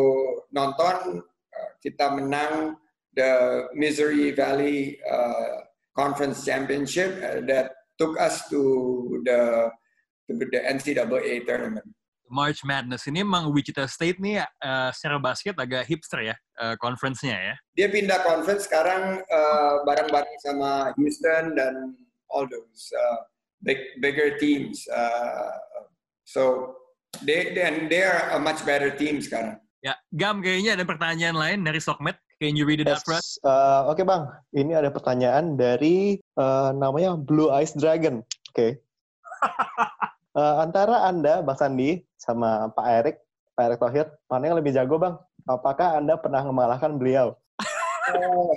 [0.53, 2.77] nonton uh, kita menang
[3.17, 5.65] the Missouri Valley uh,
[5.97, 9.71] Conference Championship uh, that took us to the
[10.27, 11.87] to the NCAA tournament.
[12.35, 17.37] March Madness ini emang Wichita State nih uh, secara basket agak hipster ya uh, conference-nya
[17.37, 17.55] ya.
[17.77, 21.95] Dia pindah conference sekarang uh, bareng-bareng sama Houston dan
[22.33, 23.23] all those uh,
[23.63, 24.89] big bigger teams.
[24.89, 25.53] Uh,
[26.25, 26.75] so
[27.23, 29.61] they then they are a much better team sekarang.
[29.85, 32.17] Ya, Gam kayaknya ada pertanyaan lain dari Sokmed.
[32.43, 33.39] Can you read it out for us?
[33.47, 38.23] Uh, Oke bang, ini ada pertanyaan dari uh, namanya Blue Eyes Dragon.
[38.51, 38.79] Oke.
[40.35, 43.17] Uh, antara Anda, Bang Sandi, sama Pak Erik,
[43.55, 45.15] Pak Erik Thohir, mana yang lebih jago, Bang?
[45.47, 47.39] Apakah Anda pernah mengalahkan beliau?
[48.11, 48.51] Oh,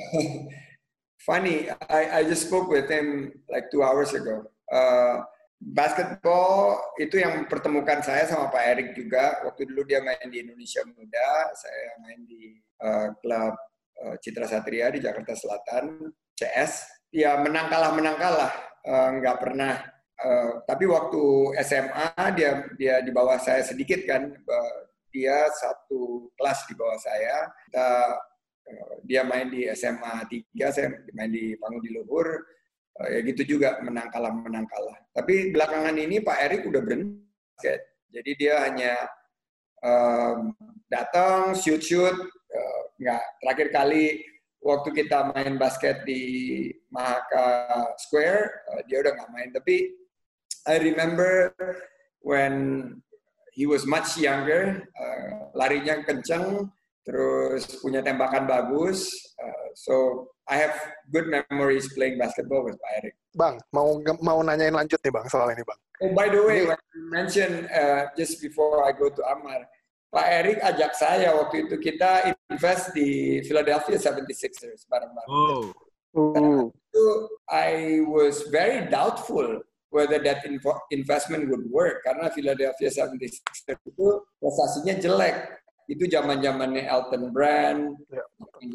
[1.30, 4.50] funny, I, I just spoke with him like two hours ago.
[4.74, 5.22] Uh,
[5.58, 9.42] basketball itu yang pertemukan saya sama Pak Erik juga.
[9.46, 13.54] Waktu dulu dia main di Indonesia Muda, saya main di uh, klub
[14.06, 16.86] uh, Citra Satria di Jakarta Selatan, CS.
[17.10, 18.54] Ya menang kalah menang kalah,
[18.86, 24.78] uh, nggak pernah Uh, tapi waktu SMA dia dia di bawah saya sedikit kan uh,
[25.14, 27.90] dia satu kelas di bawah saya kita
[28.66, 32.57] uh, dia main di SMA 3 saya main di panggung di luhur uh,
[33.06, 37.74] ya gitu juga menang kalah menang kalah tapi belakangan ini Pak Erik udah berhenti.
[38.14, 38.94] Jadi dia hanya
[39.82, 40.54] um,
[40.86, 42.14] datang shoot shoot
[42.54, 44.22] uh, nggak terakhir kali
[44.62, 46.22] waktu kita main basket di
[46.94, 49.50] Mahaka Square uh, dia udah nggak main.
[49.50, 49.90] Tapi
[50.70, 51.58] I remember
[52.22, 52.54] when
[53.58, 56.70] he was much younger, uh, larinya kenceng,
[57.08, 59.08] terus punya tembakan bagus.
[59.40, 59.94] Uh, so
[60.52, 60.76] I have
[61.08, 63.16] good memories playing basketball with Pak Erik.
[63.32, 65.80] Bang, mau mau nanyain lanjut nih Bang soal ini Bang.
[66.04, 69.64] Oh by the way, when you mention uh, just before I go to Amar,
[70.12, 75.32] Pak Erik ajak saya waktu itu kita invest di Philadelphia 76ers bareng-bareng.
[75.32, 75.72] Oh.
[76.12, 76.68] Uh.
[76.72, 77.06] Itu
[77.48, 79.64] I was very doubtful
[79.96, 80.44] whether that
[80.92, 84.08] investment would work karena Philadelphia 76ers itu
[84.44, 85.38] prestasinya jelek.
[85.88, 88.24] Itu zaman-zamannya Elton Brand, ya.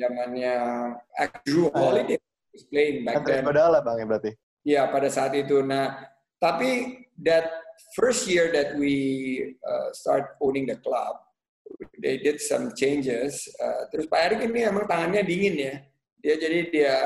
[0.09, 0.55] zamannya
[1.45, 2.17] Drew Holiday
[2.53, 3.45] was playing back then.
[3.45, 4.31] Padahal bang ya berarti.
[4.65, 5.61] Ya pada saat itu.
[5.61, 6.09] Nah
[6.41, 7.53] tapi that
[7.93, 11.21] first year that we uh, start owning the club,
[12.01, 13.45] they did some changes.
[13.61, 15.75] Uh, terus Pak Erik ini emang tangannya dingin ya.
[16.23, 16.97] Dia jadi dia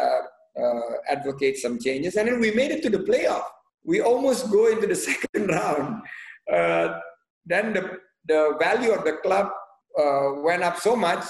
[0.55, 4.67] uh, advocate some changes, and then we made it to the playoff we almost go
[4.67, 6.03] into the second round.
[6.51, 6.99] Uh,
[7.47, 9.49] then the the value of the club
[9.97, 11.25] uh, went up so much.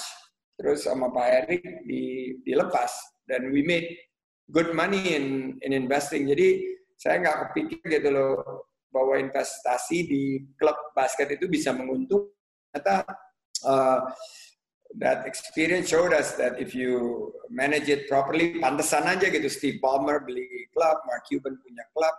[0.57, 2.89] Terus sama Pak Erik di, dilepas
[3.29, 3.93] dan we made
[4.51, 6.25] good money in in investing.
[6.27, 6.65] Jadi
[6.97, 8.35] saya nggak kepikir gitu loh
[8.89, 10.23] bahwa investasi di
[10.57, 12.33] klub basket itu bisa menguntung.
[12.73, 13.05] Ternyata
[13.69, 14.01] uh,
[14.97, 19.49] that experience showed us that if you manage it properly, pantesan aja gitu.
[19.53, 22.17] Steve Ballmer beli klub, Mark Cuban punya klub,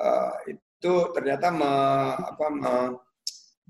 [0.00, 1.72] uh, itu ternyata me,
[2.16, 2.72] apa, me,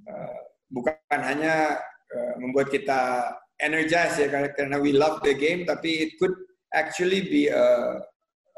[0.07, 0.39] uh,
[0.71, 1.83] bukan hanya
[2.15, 6.35] uh, membuat kita energize ya karena, karena we love the game tapi it could
[6.73, 7.67] actually be a,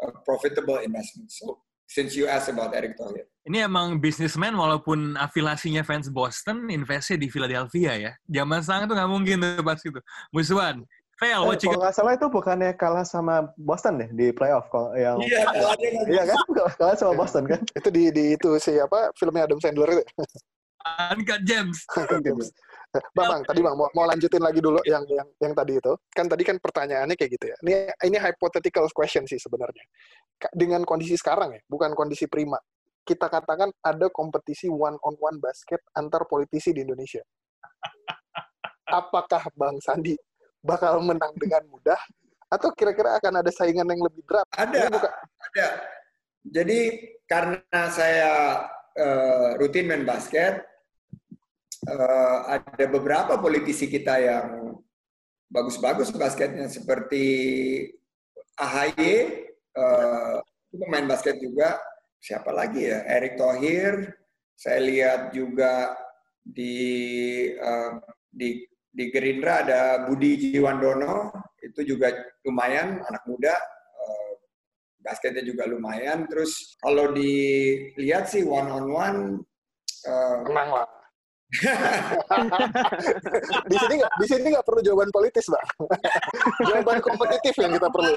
[0.05, 1.31] a profitable investment.
[1.33, 3.27] So since you asked about Eric Thohir.
[3.51, 8.13] Ini emang bisnismen walaupun afilasinya fans Boston, investnya di Philadelphia ya.
[8.31, 10.01] Zaman sekarang tuh nggak mungkin tuh pas itu.
[10.31, 10.87] Musuhan.
[11.21, 15.21] Fail, eh, kalau nggak salah itu bukannya kalah sama Boston deh di playoff kalau yang
[15.21, 15.45] iya
[16.09, 16.41] iya kan
[16.81, 20.05] kalah sama Boston kan itu di di itu siapa filmnya Adam Sandler itu
[21.13, 21.85] Uncut James
[23.17, 25.93] bang bang tadi bang mau, mau lanjutin lagi dulu yang yang yang tadi itu.
[26.11, 27.57] Kan tadi kan pertanyaannya kayak gitu ya.
[27.63, 27.73] Ini
[28.11, 29.85] ini hypothetical question sih sebenarnya.
[30.51, 32.59] Dengan kondisi sekarang ya bukan kondisi prima.
[33.07, 37.23] Kita katakan ada kompetisi one on one basket antar politisi di Indonesia.
[38.99, 40.15] Apakah bang Sandi
[40.61, 41.99] bakal menang dengan mudah?
[42.51, 44.43] Atau kira-kira akan ada saingan yang lebih berat?
[44.59, 45.07] Ada, bukan...
[45.07, 45.67] ada.
[46.43, 46.81] Jadi
[47.31, 48.33] karena saya
[48.99, 50.67] uh, rutin main basket,
[51.89, 54.77] uh, ada beberapa politisi kita yang
[55.49, 57.25] bagus-bagus basketnya seperti
[58.61, 59.01] AHY,
[59.75, 60.37] uh,
[60.71, 61.81] itu pemain basket juga.
[62.21, 63.01] Siapa lagi ya?
[63.09, 64.13] Erick Thohir.
[64.53, 65.97] Saya lihat juga
[66.45, 66.77] di
[67.57, 67.97] uh,
[68.29, 68.61] di
[68.93, 71.33] di Gerindra ada Budi Jiwandono,
[71.65, 72.13] itu juga
[72.45, 73.57] lumayan, anak muda,
[73.97, 74.33] uh,
[75.01, 76.29] basketnya juga lumayan.
[76.29, 79.21] Terus kalau dilihat sih one on one,
[80.05, 81.00] uh, menang lah.
[83.67, 85.67] Di sini nggak di sini nggak perlu jawaban politis bang
[86.71, 88.15] jawaban kompetitif yang kita perlu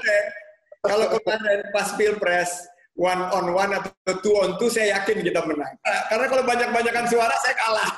[0.86, 2.50] kalau kemarin pas pilpres
[2.94, 5.74] one on one atau two on two saya yakin kita menang.
[5.82, 7.90] Nah, Karena kalau banyak-banyakan suara saya kalah.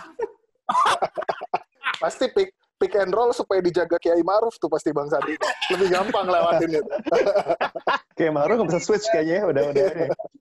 [2.02, 5.32] Pasti pick pick and roll supaya dijaga Kiai Maruf tuh pasti Bang Sandi.
[5.72, 6.84] Lebih gampang lewatinnya.
[8.12, 9.86] Kayak Maru nggak bisa switch kayaknya ya, udah udah.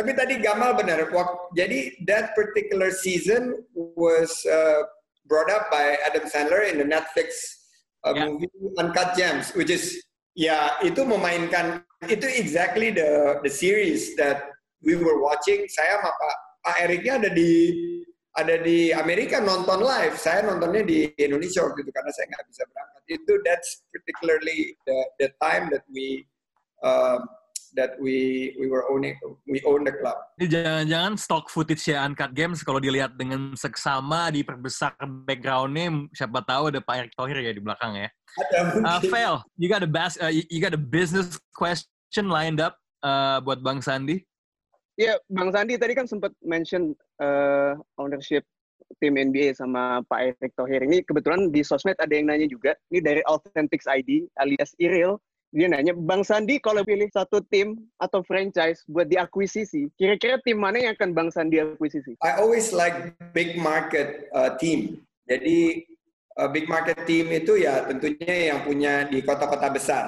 [0.00, 1.12] Tapi tadi Gamal benar.
[1.52, 4.88] Jadi that particular season was uh,
[5.28, 7.60] brought up by Adam Sandler in the Netflix
[8.00, 8.32] uh, Yeah.
[8.32, 8.48] movie
[8.80, 10.00] Uncut Gems, which is
[10.32, 14.48] ya itu memainkan itu exactly the the series that
[14.80, 15.68] we were watching.
[15.68, 17.52] Saya sama Pak Pak Eriknya ada di
[18.40, 20.16] ada di Amerika nonton live.
[20.16, 23.02] Saya nontonnya di Indonesia waktu itu karena saya nggak bisa berangkat.
[23.12, 26.24] Itu that's particularly the the time that we
[26.80, 27.20] um,
[27.76, 29.14] that we we were owning
[29.46, 30.18] we own the club.
[30.38, 34.94] Ini jangan-jangan stock footage ya Uncut Games kalau dilihat dengan seksama diperbesar
[35.26, 38.08] background-nya siapa tahu ada Pak Erick Thohir ya di belakang ya.
[38.38, 39.02] Ada Uh.
[39.10, 43.58] Fail, you got a bas uh, you got a business question lined up uh, buat
[43.60, 44.22] Bang Sandi.
[45.00, 46.92] Ya, Bang Sandi tadi kan sempat mention
[47.24, 48.44] eh, ownership
[49.00, 50.82] tim NBA sama Pak Erick Thohir.
[50.84, 52.74] Ini kebetulan di sosmed ada yang nanya juga.
[52.92, 55.16] Ini dari Authentics ID alias Iril.
[55.50, 60.78] Dia nanya, Bang Sandi kalau pilih satu tim atau franchise buat diakuisisi, kira-kira tim mana
[60.78, 62.14] yang akan Bang Sandi akuisisi?
[62.22, 65.02] I always like big market uh, team.
[65.26, 65.82] Jadi
[66.38, 70.04] uh, big market team itu ya tentunya yang punya di kota-kota besar.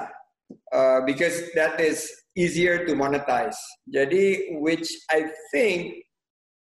[0.71, 2.07] Uh, because that is
[2.39, 3.59] easier to monetize.
[3.91, 6.07] Jadi which I think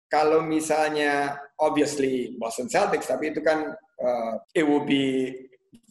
[0.10, 5.34] kalau misalnya obviously Boston Celtics tapi itu kan uh, it will be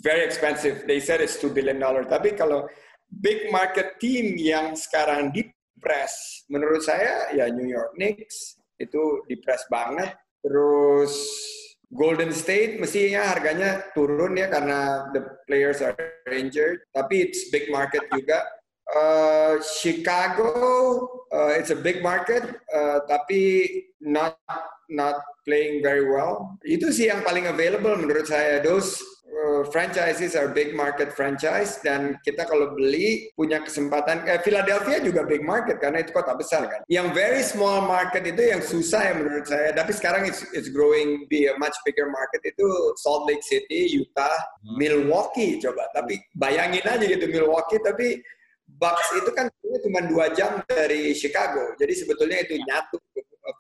[0.00, 0.84] very expensive.
[0.84, 2.04] They said it's 2 billion dollar.
[2.04, 2.68] Tapi kalau
[3.08, 5.48] big market team yang sekarang di
[5.80, 10.16] press menurut saya ya New York Knicks itu di press banget.
[10.40, 11.12] Terus
[11.90, 15.96] Golden State mestinya harganya turun ya karena the players are
[16.30, 16.86] injured.
[16.94, 18.46] Tapi it's big market juga.
[18.91, 22.43] Uh, Chicago, uh, it's a big market,
[22.74, 24.34] uh, tapi not
[24.91, 26.59] not playing very well.
[26.66, 28.59] Itu sih yang paling available menurut saya.
[28.59, 28.99] Those
[29.30, 34.26] uh, franchises are big market franchise dan kita kalau beli punya kesempatan.
[34.26, 36.82] Eh, Philadelphia juga big market karena itu kota besar kan.
[36.91, 39.70] Yang very small market itu yang susah ya menurut saya.
[39.70, 42.66] Tapi sekarang it's, it's growing be a much bigger market itu
[42.99, 44.34] Salt Lake City, Utah,
[44.76, 45.86] Milwaukee coba.
[45.95, 48.18] Tapi bayangin aja gitu Milwaukee tapi
[48.80, 49.46] Bucks itu kan
[49.84, 51.76] cuma dua jam dari Chicago.
[51.76, 52.96] Jadi sebetulnya itu nyatu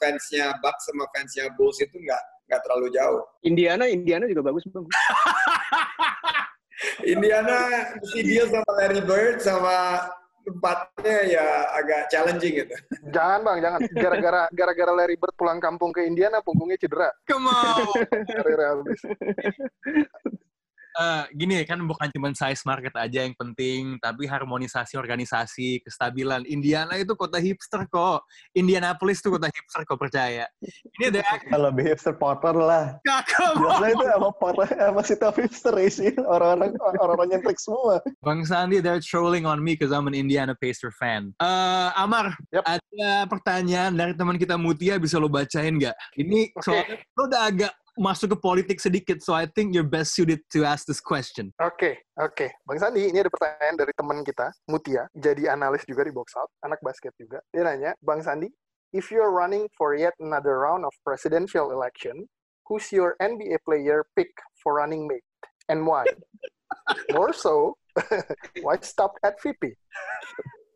[0.00, 3.20] fansnya Bucks sama fansnya Bulls itu nggak nggak terlalu jauh.
[3.44, 4.88] Indiana, Indiana juga bagus, Bang.
[7.12, 7.56] Indiana
[8.00, 10.08] mesti deal sama Larry Bird sama
[10.40, 11.46] tempatnya ya
[11.76, 12.74] agak challenging gitu.
[13.12, 13.80] Jangan Bang, jangan.
[13.92, 17.12] Gara-gara gara-gara Larry Bird pulang kampung ke Indiana, punggungnya cedera.
[17.28, 17.92] Come on.
[18.24, 19.00] Karirnya habis.
[20.90, 26.42] Eh, gini kan bukan cuma size market aja yang penting, tapi harmonisasi organisasi, kestabilan.
[26.50, 28.26] Indiana itu kota hipster kok.
[28.50, 30.50] Indianapolis itu kota hipster kok percaya.
[30.98, 32.98] Ini ada Kalau lebih hipster Potter lah.
[33.06, 36.10] kakak Biasanya itu sama Potter sama si top hipster sih.
[36.26, 38.02] Orang-orang orang-orang nyentrik semua.
[38.18, 41.30] Bang Sandi, they're trolling on me because I'm an Indiana Pacer fan.
[41.38, 42.64] Eh, Amar, Yep.
[42.66, 45.94] ada pertanyaan dari teman kita Mutia, bisa lo bacain nggak?
[46.18, 50.40] Ini soalnya lo udah agak masuk ke politik sedikit, so I think you're best suited
[50.56, 51.52] to ask this question.
[51.60, 52.48] Oke, oke.
[52.64, 56.48] Bang Sandi, ini ada pertanyaan dari teman kita, Mutia, jadi analis juga di Box Out,
[56.64, 57.44] anak basket juga.
[57.52, 58.48] Dia nanya, Bang Sandi,
[58.96, 62.24] if you're running for yet another round of presidential election,
[62.64, 64.32] who's your NBA player pick
[64.64, 65.28] for running mate
[65.68, 66.08] and why?
[67.12, 67.76] More so,
[68.64, 69.76] why stop at VP?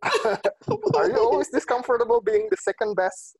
[0.92, 3.32] Are you always this comfortable being the second best?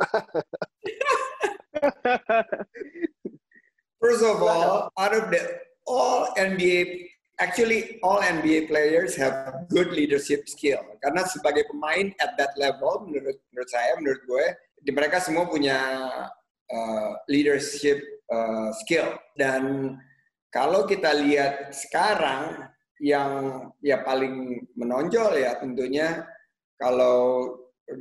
[4.04, 7.08] First of all, out of the all NBA,
[7.40, 10.84] actually all NBA players have good leadership skill.
[11.00, 14.46] Karena sebagai pemain at that level, menurut menurut saya, menurut gue,
[14.84, 15.80] di mereka semua punya
[16.68, 19.16] uh, leadership uh, skill.
[19.40, 19.96] Dan
[20.52, 22.60] kalau kita lihat sekarang,
[23.00, 26.28] yang ya paling menonjol ya tentunya
[26.76, 27.50] kalau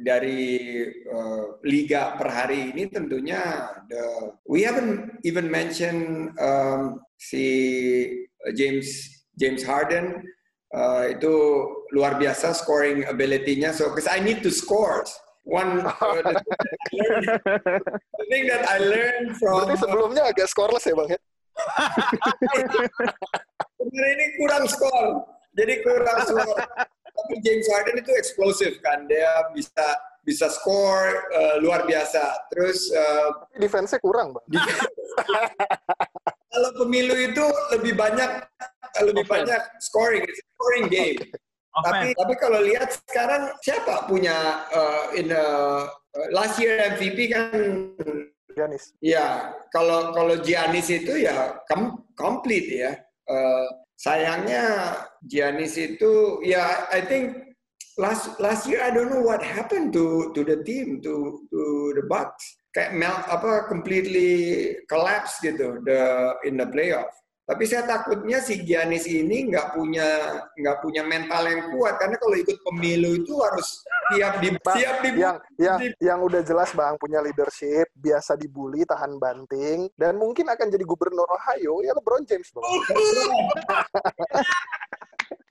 [0.03, 7.43] dari uh, liga per hari ini tentunya the we haven't even mention um, si
[8.55, 8.88] James
[9.36, 10.23] James Harden
[10.71, 15.03] uh, itu luar biasa scoring ability-nya so because I need to score
[15.43, 16.39] one uh, the,
[18.15, 21.19] the thing that I learned from Berarti sebelumnya agak scoreless ya Bang ya?
[23.77, 25.05] Sebenarnya ini kurang skor.
[25.53, 26.57] Jadi kurang skor.
[27.14, 29.05] Tapi James Harden itu eksplosif kan.
[29.05, 29.86] Dia bisa
[30.24, 32.49] bisa skor eh, luar biasa.
[32.49, 34.45] Terus eh, Tapi defense-nya kurang Bang.
[36.53, 38.32] kalau pemilu itu lebih banyak
[39.01, 39.34] lebih Offense.
[39.49, 41.18] banyak scoring, It's a scoring game.
[41.74, 45.45] Tapi tapi kalau lihat sekarang siapa punya uh, in the
[46.30, 47.49] last year MVP kan
[48.53, 48.93] Giannis.
[49.01, 52.93] Ya, kalau kalau Giannis itu ya kom komplit ya.
[53.26, 53.66] Uh,
[54.03, 57.55] sayangnya Giannis itu ya I think
[57.95, 61.61] last last year I don't know what happened to to the team to to
[61.95, 62.43] the Bucks.
[62.75, 67.13] Kayak melt apa completely collapse gitu the in the playoff.
[67.43, 70.07] Tapi saya takutnya si Giannis ini nggak punya
[70.55, 73.83] nggak punya mental yang kuat karena kalau ikut pemilu itu harus
[74.15, 78.87] siap di Bang, siap di yang yang yang udah jelas bang punya leadership, biasa dibully,
[78.87, 82.63] tahan banting, dan mungkin akan jadi gubernur Ohio ya LeBron James bang.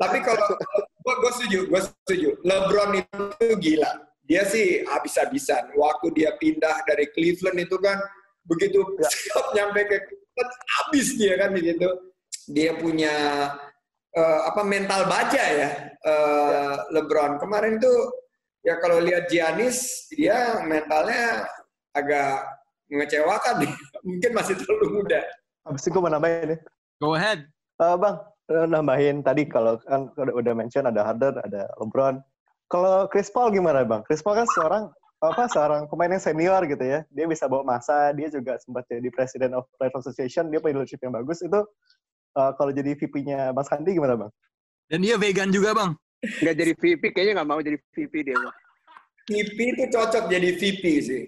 [0.01, 0.49] Tapi kalau
[0.81, 2.29] gue, gue setuju, gue setuju.
[2.41, 3.91] LeBron itu gila.
[4.27, 5.77] Dia sih habis-habisan.
[5.77, 8.01] Waktu dia pindah dari Cleveland itu kan
[8.49, 9.07] begitu Ya.
[9.15, 9.99] siap nyampe ke
[10.81, 11.89] habis dia kan begitu.
[12.51, 13.15] Dia punya
[14.13, 17.39] eh, apa mental baja ya, eh, LeBron.
[17.39, 18.11] Kemarin tuh
[18.63, 21.47] ya kalau lihat Giannis dia mentalnya
[21.95, 22.45] agak
[22.91, 23.65] mengecewakan.
[24.09, 25.21] Mungkin masih terlalu muda.
[25.63, 26.61] Habis itu gue mau nambahin nih.
[26.99, 27.47] Go ahead.
[27.83, 28.17] Eh, bang,
[28.69, 32.21] nambahin tadi kalau kan udah, udah mention ada Harden, ada LeBron.
[32.71, 34.01] Kalau Chris Paul gimana bang?
[34.09, 34.85] Chris Paul kan seorang
[35.23, 37.07] apa seorang pemain yang senior gitu ya.
[37.15, 40.99] Dia bisa bawa masa, dia juga sempat jadi President of Players Association, dia punya leadership
[40.99, 41.39] yang bagus.
[41.47, 41.63] Itu
[42.35, 44.31] eh, kalau jadi VP-nya Bang Sandi gimana bang?
[44.91, 45.97] Dan dia vegan juga, Bang.
[46.21, 48.37] Nggak jadi VP, kayaknya nggak mau jadi VP dia.
[48.37, 48.57] Bang.
[49.31, 51.25] VP itu cocok jadi VP sih.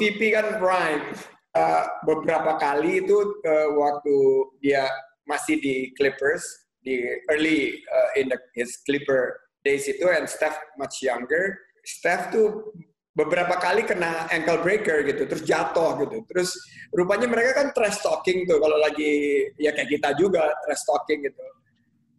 [0.00, 1.04] VP kan prime.
[1.54, 3.14] Uh, beberapa kali itu
[3.46, 4.16] uh, waktu
[4.58, 4.90] dia
[5.22, 6.42] masih di Clippers
[6.82, 6.98] di
[7.30, 11.54] early uh, in the, his Clipper days itu and Steph much younger.
[11.84, 12.72] Steph tuh
[13.14, 16.26] beberapa kali kena ankle breaker gitu, terus jatuh gitu.
[16.26, 16.50] Terus
[16.90, 21.44] rupanya mereka kan trash talking tuh kalau lagi ya kayak kita juga trash talking gitu.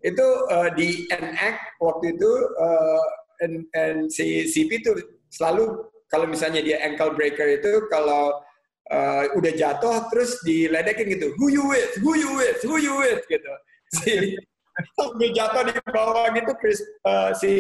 [0.06, 3.04] Itu uh, di NX waktu itu uh,
[3.42, 4.96] and, and si CP tuh
[5.34, 8.40] selalu kalau misalnya dia ankle breaker itu kalau
[8.94, 13.22] uh, udah jatuh terus diledekin gitu who you with who you with who you with
[13.28, 13.54] gitu
[15.00, 16.80] sambil jatuh di bawah gitu Chris.
[17.08, 17.52] Uh, si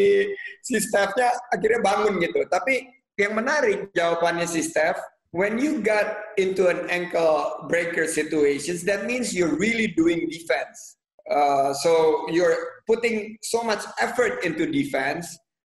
[0.63, 2.43] si Steph-nya akhirnya bangun gitu.
[2.51, 4.99] Tapi yang menarik jawabannya si Steph
[5.31, 10.99] when you got into an ankle breaker situations that means you're really doing defense.
[11.31, 15.25] Uh, so you're putting so much effort into defense.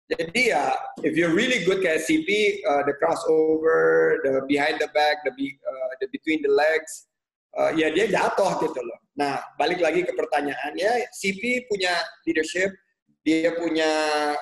[0.06, 0.70] Jadi ya,
[1.02, 5.58] if you're really good kayak CP, uh, the crossover, the behind the back, the, be,
[5.66, 7.10] uh, the between the legs,
[7.56, 9.00] uh, ya dia jatuh gitu loh.
[9.16, 11.96] Nah, balik lagi ke pertanyaannya, CP punya
[12.28, 12.72] leadership,
[13.24, 13.92] dia punya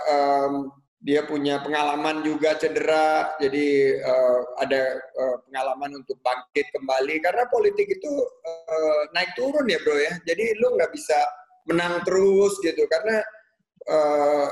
[0.09, 4.81] um, dia punya pengalaman juga cedera, jadi uh, ada
[5.19, 8.11] uh, pengalaman untuk bangkit kembali karena politik itu
[8.47, 10.15] uh, naik turun ya bro ya.
[10.23, 11.19] Jadi lu nggak bisa
[11.67, 13.19] menang terus gitu karena
[13.91, 14.47] uh,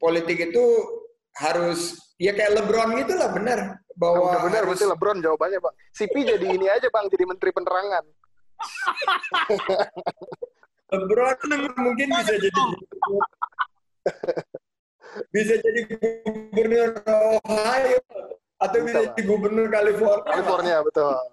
[0.00, 0.64] politik itu
[1.36, 5.74] harus ya kayak LeBron gitu lah benar bahwa Udah benar harus- berarti LeBron jawabannya bang.
[5.92, 8.04] CP jadi ini aja bang, jadi Menteri Penerangan.
[10.96, 11.36] LeBron
[11.78, 12.60] mungkin bisa jadi
[15.30, 17.98] bisa jadi gubernur Ohio
[18.60, 20.24] atau bisa Bisa, jadi gubernur California.
[20.24, 21.14] California betul.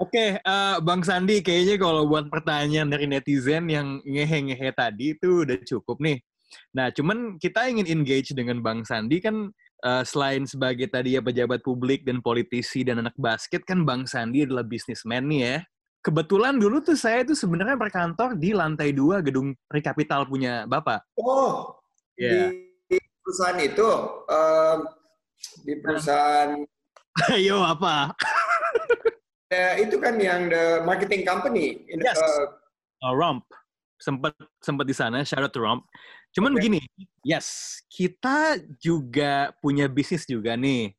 [0.00, 5.60] Oke, eh, Bang Sandi, kayaknya kalau buat pertanyaan dari netizen yang ngehe-ngehe tadi itu udah
[5.60, 6.24] cukup nih.
[6.72, 11.60] Nah, cuman kita ingin engage dengan Bang Sandi kan eh, selain sebagai tadi ya pejabat
[11.60, 15.56] publik dan politisi dan anak basket kan Bang Sandi adalah bisnismen nih ya.
[16.00, 21.04] Kebetulan dulu tuh saya tuh sebenarnya berkantor di lantai dua gedung Rekapital punya Bapak.
[21.20, 21.76] Oh,
[22.16, 22.52] Ya.
[22.84, 23.88] di perusahaan itu
[24.28, 24.78] em,
[25.64, 26.50] di perusahaan
[27.32, 28.12] Ayo apa?
[29.52, 31.84] eh, itu kan yang the marketing company.
[31.88, 32.16] In- Yes.
[32.16, 32.48] eh,
[33.04, 33.44] uh, Romp
[34.00, 34.32] sempat
[34.64, 35.84] sempat di sana shout out to Romp
[36.34, 36.56] cuman Oke.
[36.62, 36.80] begini
[37.26, 40.94] yes kita juga punya bisnis juga nih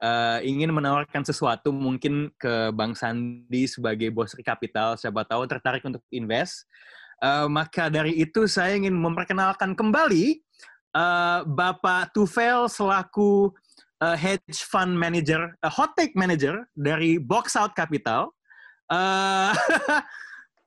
[0.00, 6.00] Eh, ingin menawarkan sesuatu mungkin ke Bang Sandi sebagai bos kapital siapa tahu tertarik untuk
[6.08, 6.64] invest
[7.20, 10.40] Eh, maka dari itu saya ingin memperkenalkan kembali
[10.96, 13.52] eh, Bapak Tufel selaku
[14.00, 18.32] eh, hedge fund manager, eh, hot take manager dari Box Out Capital.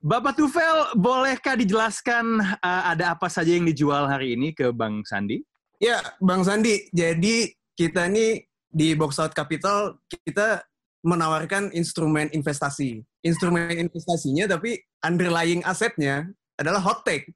[0.04, 5.40] Bapak Tufel, bolehkah dijelaskan uh, ada apa saja yang dijual hari ini ke Bang Sandi?
[5.80, 6.92] Ya, Bang Sandi.
[6.92, 10.60] Jadi kita ini di Box Out Capital kita
[11.08, 13.00] menawarkan instrumen investasi.
[13.24, 14.76] Instrumen investasinya tapi
[15.08, 16.28] underlying asetnya
[16.60, 17.32] adalah hot take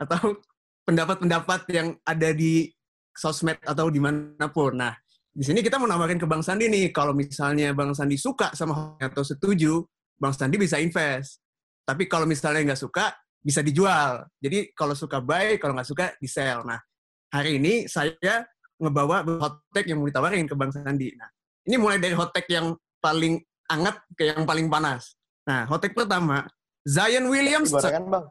[0.00, 0.40] atau
[0.88, 2.72] pendapat-pendapat yang ada di
[3.12, 4.72] sosmed atau di mana pun.
[4.72, 4.96] Nah,
[5.36, 9.20] di sini kita menawarkan ke Bang Sandi nih, kalau misalnya Bang Sandi suka sama atau
[9.20, 9.84] setuju,
[10.16, 11.44] Bang Sandi bisa invest.
[11.86, 14.26] Tapi kalau misalnya nggak suka, bisa dijual.
[14.42, 16.66] Jadi kalau suka buy, kalau nggak suka di sell.
[16.66, 16.82] Nah,
[17.30, 18.42] hari ini saya
[18.82, 21.14] ngebawa hot take yang mau ditawarin ke Bang Sandi.
[21.14, 21.30] Nah,
[21.70, 23.38] ini mulai dari hot take yang paling
[23.70, 25.14] anget ke yang paling panas.
[25.46, 26.42] Nah, hot take pertama,
[26.82, 27.78] Zion Williamson.
[27.78, 28.26] Gorengan, Bang.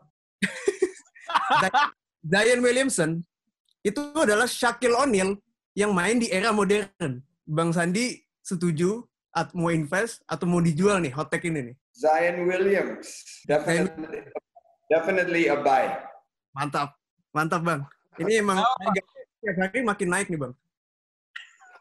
[2.36, 3.24] Zion Williamson
[3.88, 5.39] itu adalah Shaquille O'Neal
[5.80, 7.24] yang main di era modern.
[7.47, 8.99] Bang Sandi setuju
[9.36, 11.75] at mau invest atau mau dijual nih hot take ini nih?
[11.91, 13.07] Zion Williams,
[13.43, 14.23] definitely,
[14.88, 15.91] definitely a buy.
[16.55, 16.95] Mantap,
[17.36, 17.83] mantap bang.
[18.15, 18.63] Ini emang
[19.43, 20.53] tiap hari makin naik nih bang.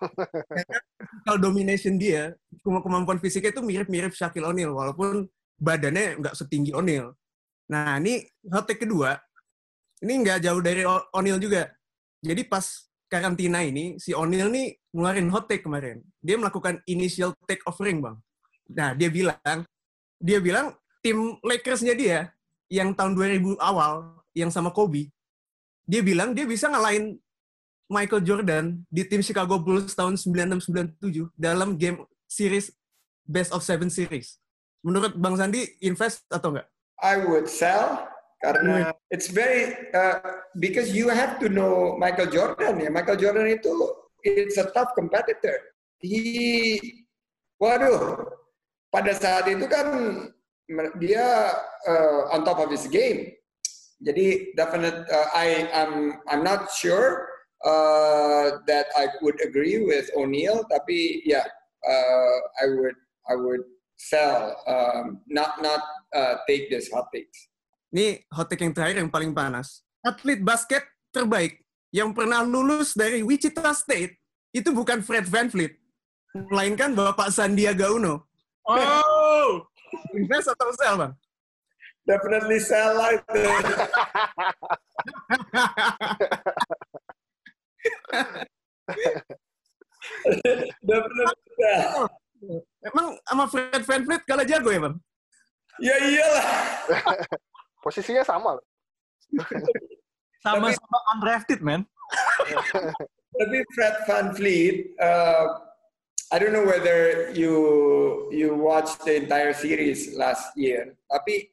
[1.24, 7.14] Kalau domination dia, kemampuan fisiknya itu mirip-mirip Shaquille O'Neal, walaupun badannya nggak setinggi O'Neal.
[7.70, 9.16] Nah, ini hot take kedua,
[10.02, 11.70] ini nggak jauh dari O'Neal juga.
[12.18, 12.66] Jadi pas
[13.14, 16.02] karantina ini, si O'Neal nih ngeluarin hot take kemarin.
[16.18, 18.18] Dia melakukan initial take offering, Bang.
[18.66, 19.62] Nah, dia bilang,
[20.18, 22.18] dia bilang tim Lakers-nya dia,
[22.66, 25.14] yang tahun 2000 awal, yang sama Kobe,
[25.86, 27.14] dia bilang dia bisa ngalahin
[27.86, 32.72] Michael Jordan di tim Chicago Bulls tahun 96-97 dalam game series
[33.28, 34.40] best of seven series.
[34.84, 36.68] Menurut Bang Sandi, invest atau enggak?
[37.00, 38.13] I would sell
[38.44, 40.20] karena it's very uh,
[40.60, 42.92] because you have to know Michael Jordan ya.
[42.92, 43.72] Michael Jordan itu
[44.20, 45.56] it's a tough competitor.
[46.04, 46.76] He,
[47.56, 48.28] waduh,
[48.92, 49.88] pada saat itu kan
[51.00, 51.56] dia
[51.88, 53.32] uh, on top of his game.
[54.04, 57.24] Jadi definite uh, I I'm I'm not sure
[57.64, 61.46] uh, that I would agree with O'Neal, tapi ya yeah,
[61.88, 63.64] uh, I would I would
[63.96, 65.80] sell um, not not
[66.12, 67.53] uh, take this hot takes.
[67.94, 69.86] Ini hot take yang terakhir yang paling panas.
[70.02, 70.82] Atlet basket
[71.14, 71.62] terbaik
[71.94, 74.18] yang pernah lulus dari Wichita State
[74.50, 75.78] itu bukan Fred Van Vliet,
[76.50, 78.26] melainkan Bapak Sandiaga Uno.
[78.66, 79.62] Oh!
[80.18, 81.14] Invest atau sell, Bang?
[82.02, 83.30] Definitely sell lah itu.
[90.82, 92.10] Definitely sell.
[92.90, 94.98] Emang sama Fred Van Vliet kalah jago ya, Bang?
[95.78, 96.42] Ya iyalah.
[97.84, 98.66] Posisinya sama loh.
[100.44, 101.84] Sama-sama undrafted, man.
[103.36, 105.60] Tapi Fred Van Vliet, uh,
[106.32, 107.54] I don't know whether you
[108.32, 111.50] you watched the entire series last year, tapi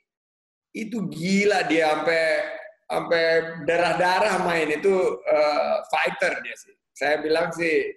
[0.72, 2.24] itu gila dia sampai
[2.86, 3.24] sampai
[3.66, 4.94] darah-darah main itu
[5.26, 6.76] uh, fighter dia sih.
[6.94, 7.92] Saya bilang sih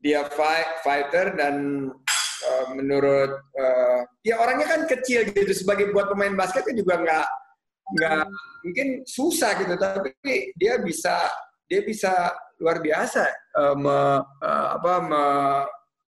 [0.00, 1.88] dia fight, fighter dan
[2.48, 7.26] uh, menurut uh, ya orangnya kan kecil gitu sebagai buat pemain basket kan juga nggak
[7.96, 8.24] nggak
[8.62, 11.26] mungkin susah gitu tapi dia bisa
[11.70, 13.24] dia bisa luar biasa
[13.56, 13.98] uh, me,
[14.42, 15.24] uh, apa me,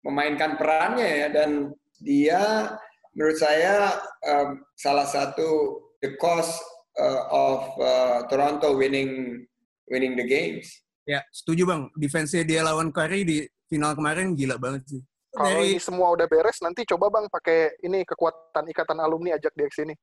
[0.05, 1.71] memainkan perannya ya dan
[2.03, 2.75] dia
[3.15, 6.51] menurut saya um, salah satu the cause
[6.99, 9.45] uh, of uh, Toronto winning
[9.89, 10.83] winning the games.
[11.07, 11.83] Ya, setuju Bang.
[11.99, 15.03] Defense-nya dia lawan Curry di final kemarin gila banget sih.
[15.33, 19.57] Kalau Dari- ini semua udah beres, nanti coba bang pakai ini kekuatan ikatan alumni ajak
[19.57, 19.95] dia ke sini.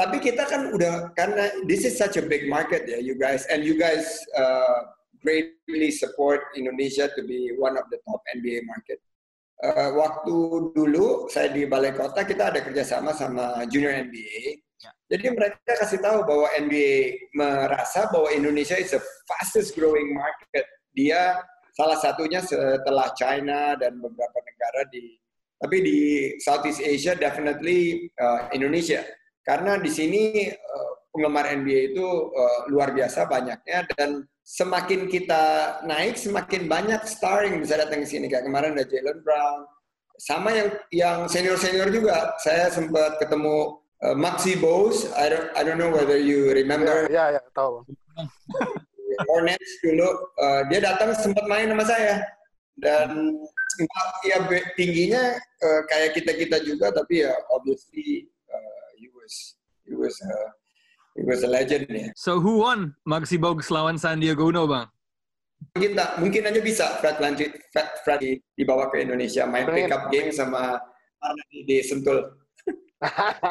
[0.00, 3.60] Tapi kita kan udah karena this is such a big market ya, you guys, and
[3.60, 4.88] you guys uh,
[5.20, 8.98] greatly support Indonesia to be one of the top NBA market.
[9.60, 10.36] Uh, waktu
[10.72, 14.64] dulu saya di Balai Kota kita ada kerjasama sama Junior NBA.
[15.10, 20.64] Jadi mereka kasih tahu bahwa NBA merasa bahwa Indonesia is the fastest growing market.
[20.96, 21.44] Dia
[21.76, 25.20] salah satunya setelah China dan beberapa negara di
[25.60, 25.98] tapi di
[26.40, 29.04] Southeast Asia definitely uh, Indonesia.
[29.44, 36.16] Karena di sini uh, penggemar NBA itu uh, luar biasa banyaknya dan semakin kita naik
[36.16, 38.32] semakin banyak star yang bisa datang ke sini.
[38.32, 39.68] Kayak kemarin ada Jalen Brown
[40.16, 42.32] sama yang yang senior senior juga.
[42.40, 45.12] Saya sempat ketemu uh, Maxi Bose.
[45.12, 47.04] I don't I don't know whether you remember.
[47.12, 47.84] Ya, ya, tahu.
[49.28, 50.08] Hornets dulu
[50.40, 52.24] uh, dia datang sempat main sama saya.
[52.80, 53.36] Dan
[54.26, 54.36] ya
[54.74, 59.56] tingginya uh, kayak kita kita juga tapi ya obviously uh, he was
[59.86, 60.48] he was uh,
[61.16, 62.10] he was a legend ya.
[62.14, 62.94] So who won?
[63.06, 64.88] Maxi Bogues lawan Sandiaga Uno, Bang?
[65.76, 70.08] kita mungkin aja bisa Fred Lanjut Fred, Fred di- dibawa ke Indonesia main pick up
[70.08, 70.80] game sama
[71.20, 72.24] Arna di, di Sentul.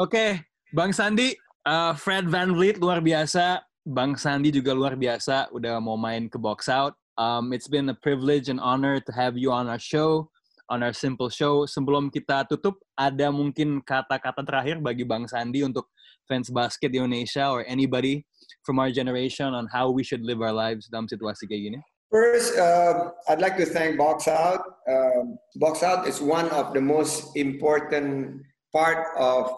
[0.00, 1.32] Oke, Bang Sandi,
[1.64, 6.38] uh, Fred Van Vliet luar biasa, Bang Sandi juga luar biasa, udah mau main ke
[6.38, 6.94] box out.
[7.18, 10.30] Um, it's been a privilege and honor to have you on our show,
[10.70, 11.66] on our simple show.
[11.66, 15.90] Sebelum kita tutup, ada mungkin kata-kata terakhir bagi Bang Sandi untuk
[16.30, 18.22] fans basket di Indonesia or anybody
[18.62, 21.80] from our generation on how we should live our lives dalam situasi kayak gini?
[22.12, 24.62] First, uh, I'd like to thank Box Out.
[24.86, 29.50] Um, Box Out is one of the most important part of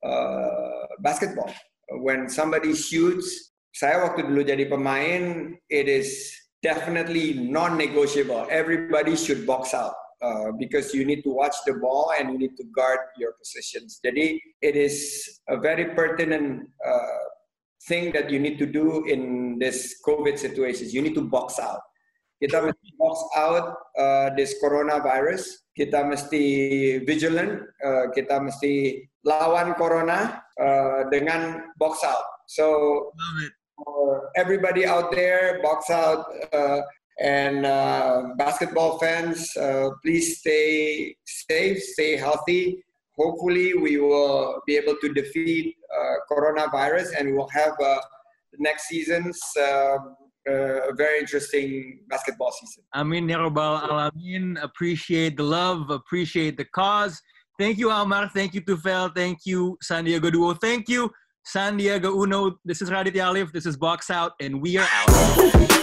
[0.00, 1.52] uh, basketball.
[2.00, 8.48] When somebody shoots, saya waktu dulu jadi pemain, it is definitely non-negotiable.
[8.50, 9.94] Everybody should box out.
[10.18, 14.02] Uh, because you need to watch the ball and you need to guard your positions.
[14.02, 17.22] Jadi, it is a very pertinent uh,
[17.86, 20.90] thing that you need to do in this COVID situations.
[20.90, 21.78] You need to box out.
[22.42, 25.46] Kita mesti box out uh, this coronavirus.
[25.70, 26.42] Kita mesti
[27.06, 27.62] vigilant.
[27.78, 32.26] Uh, kita mesti lawan corona uh, dengan box out.
[32.50, 32.66] So,
[34.36, 36.26] everybody out there, box out.
[36.52, 36.80] Uh,
[37.20, 42.84] and uh, basketball fans, uh, please stay safe, stay healthy.
[43.18, 45.74] Hopefully, we will be able to defeat
[46.30, 47.74] coronavirus and we'll have
[48.58, 49.96] next season's uh,
[50.48, 52.82] uh, a very interesting basketball season.
[52.94, 54.56] Amin ya Rabbal Alamin.
[54.62, 57.20] Appreciate the love, appreciate the cause.
[57.58, 58.30] Thank you, Almar.
[58.32, 59.14] Thank you, Tufel.
[59.14, 60.54] Thank you, San Diego Duo.
[60.54, 61.10] Thank you,
[61.48, 62.58] San Diego Uno.
[62.62, 63.54] This is Raditya Alif.
[63.54, 65.68] This is Box Out, and we are out.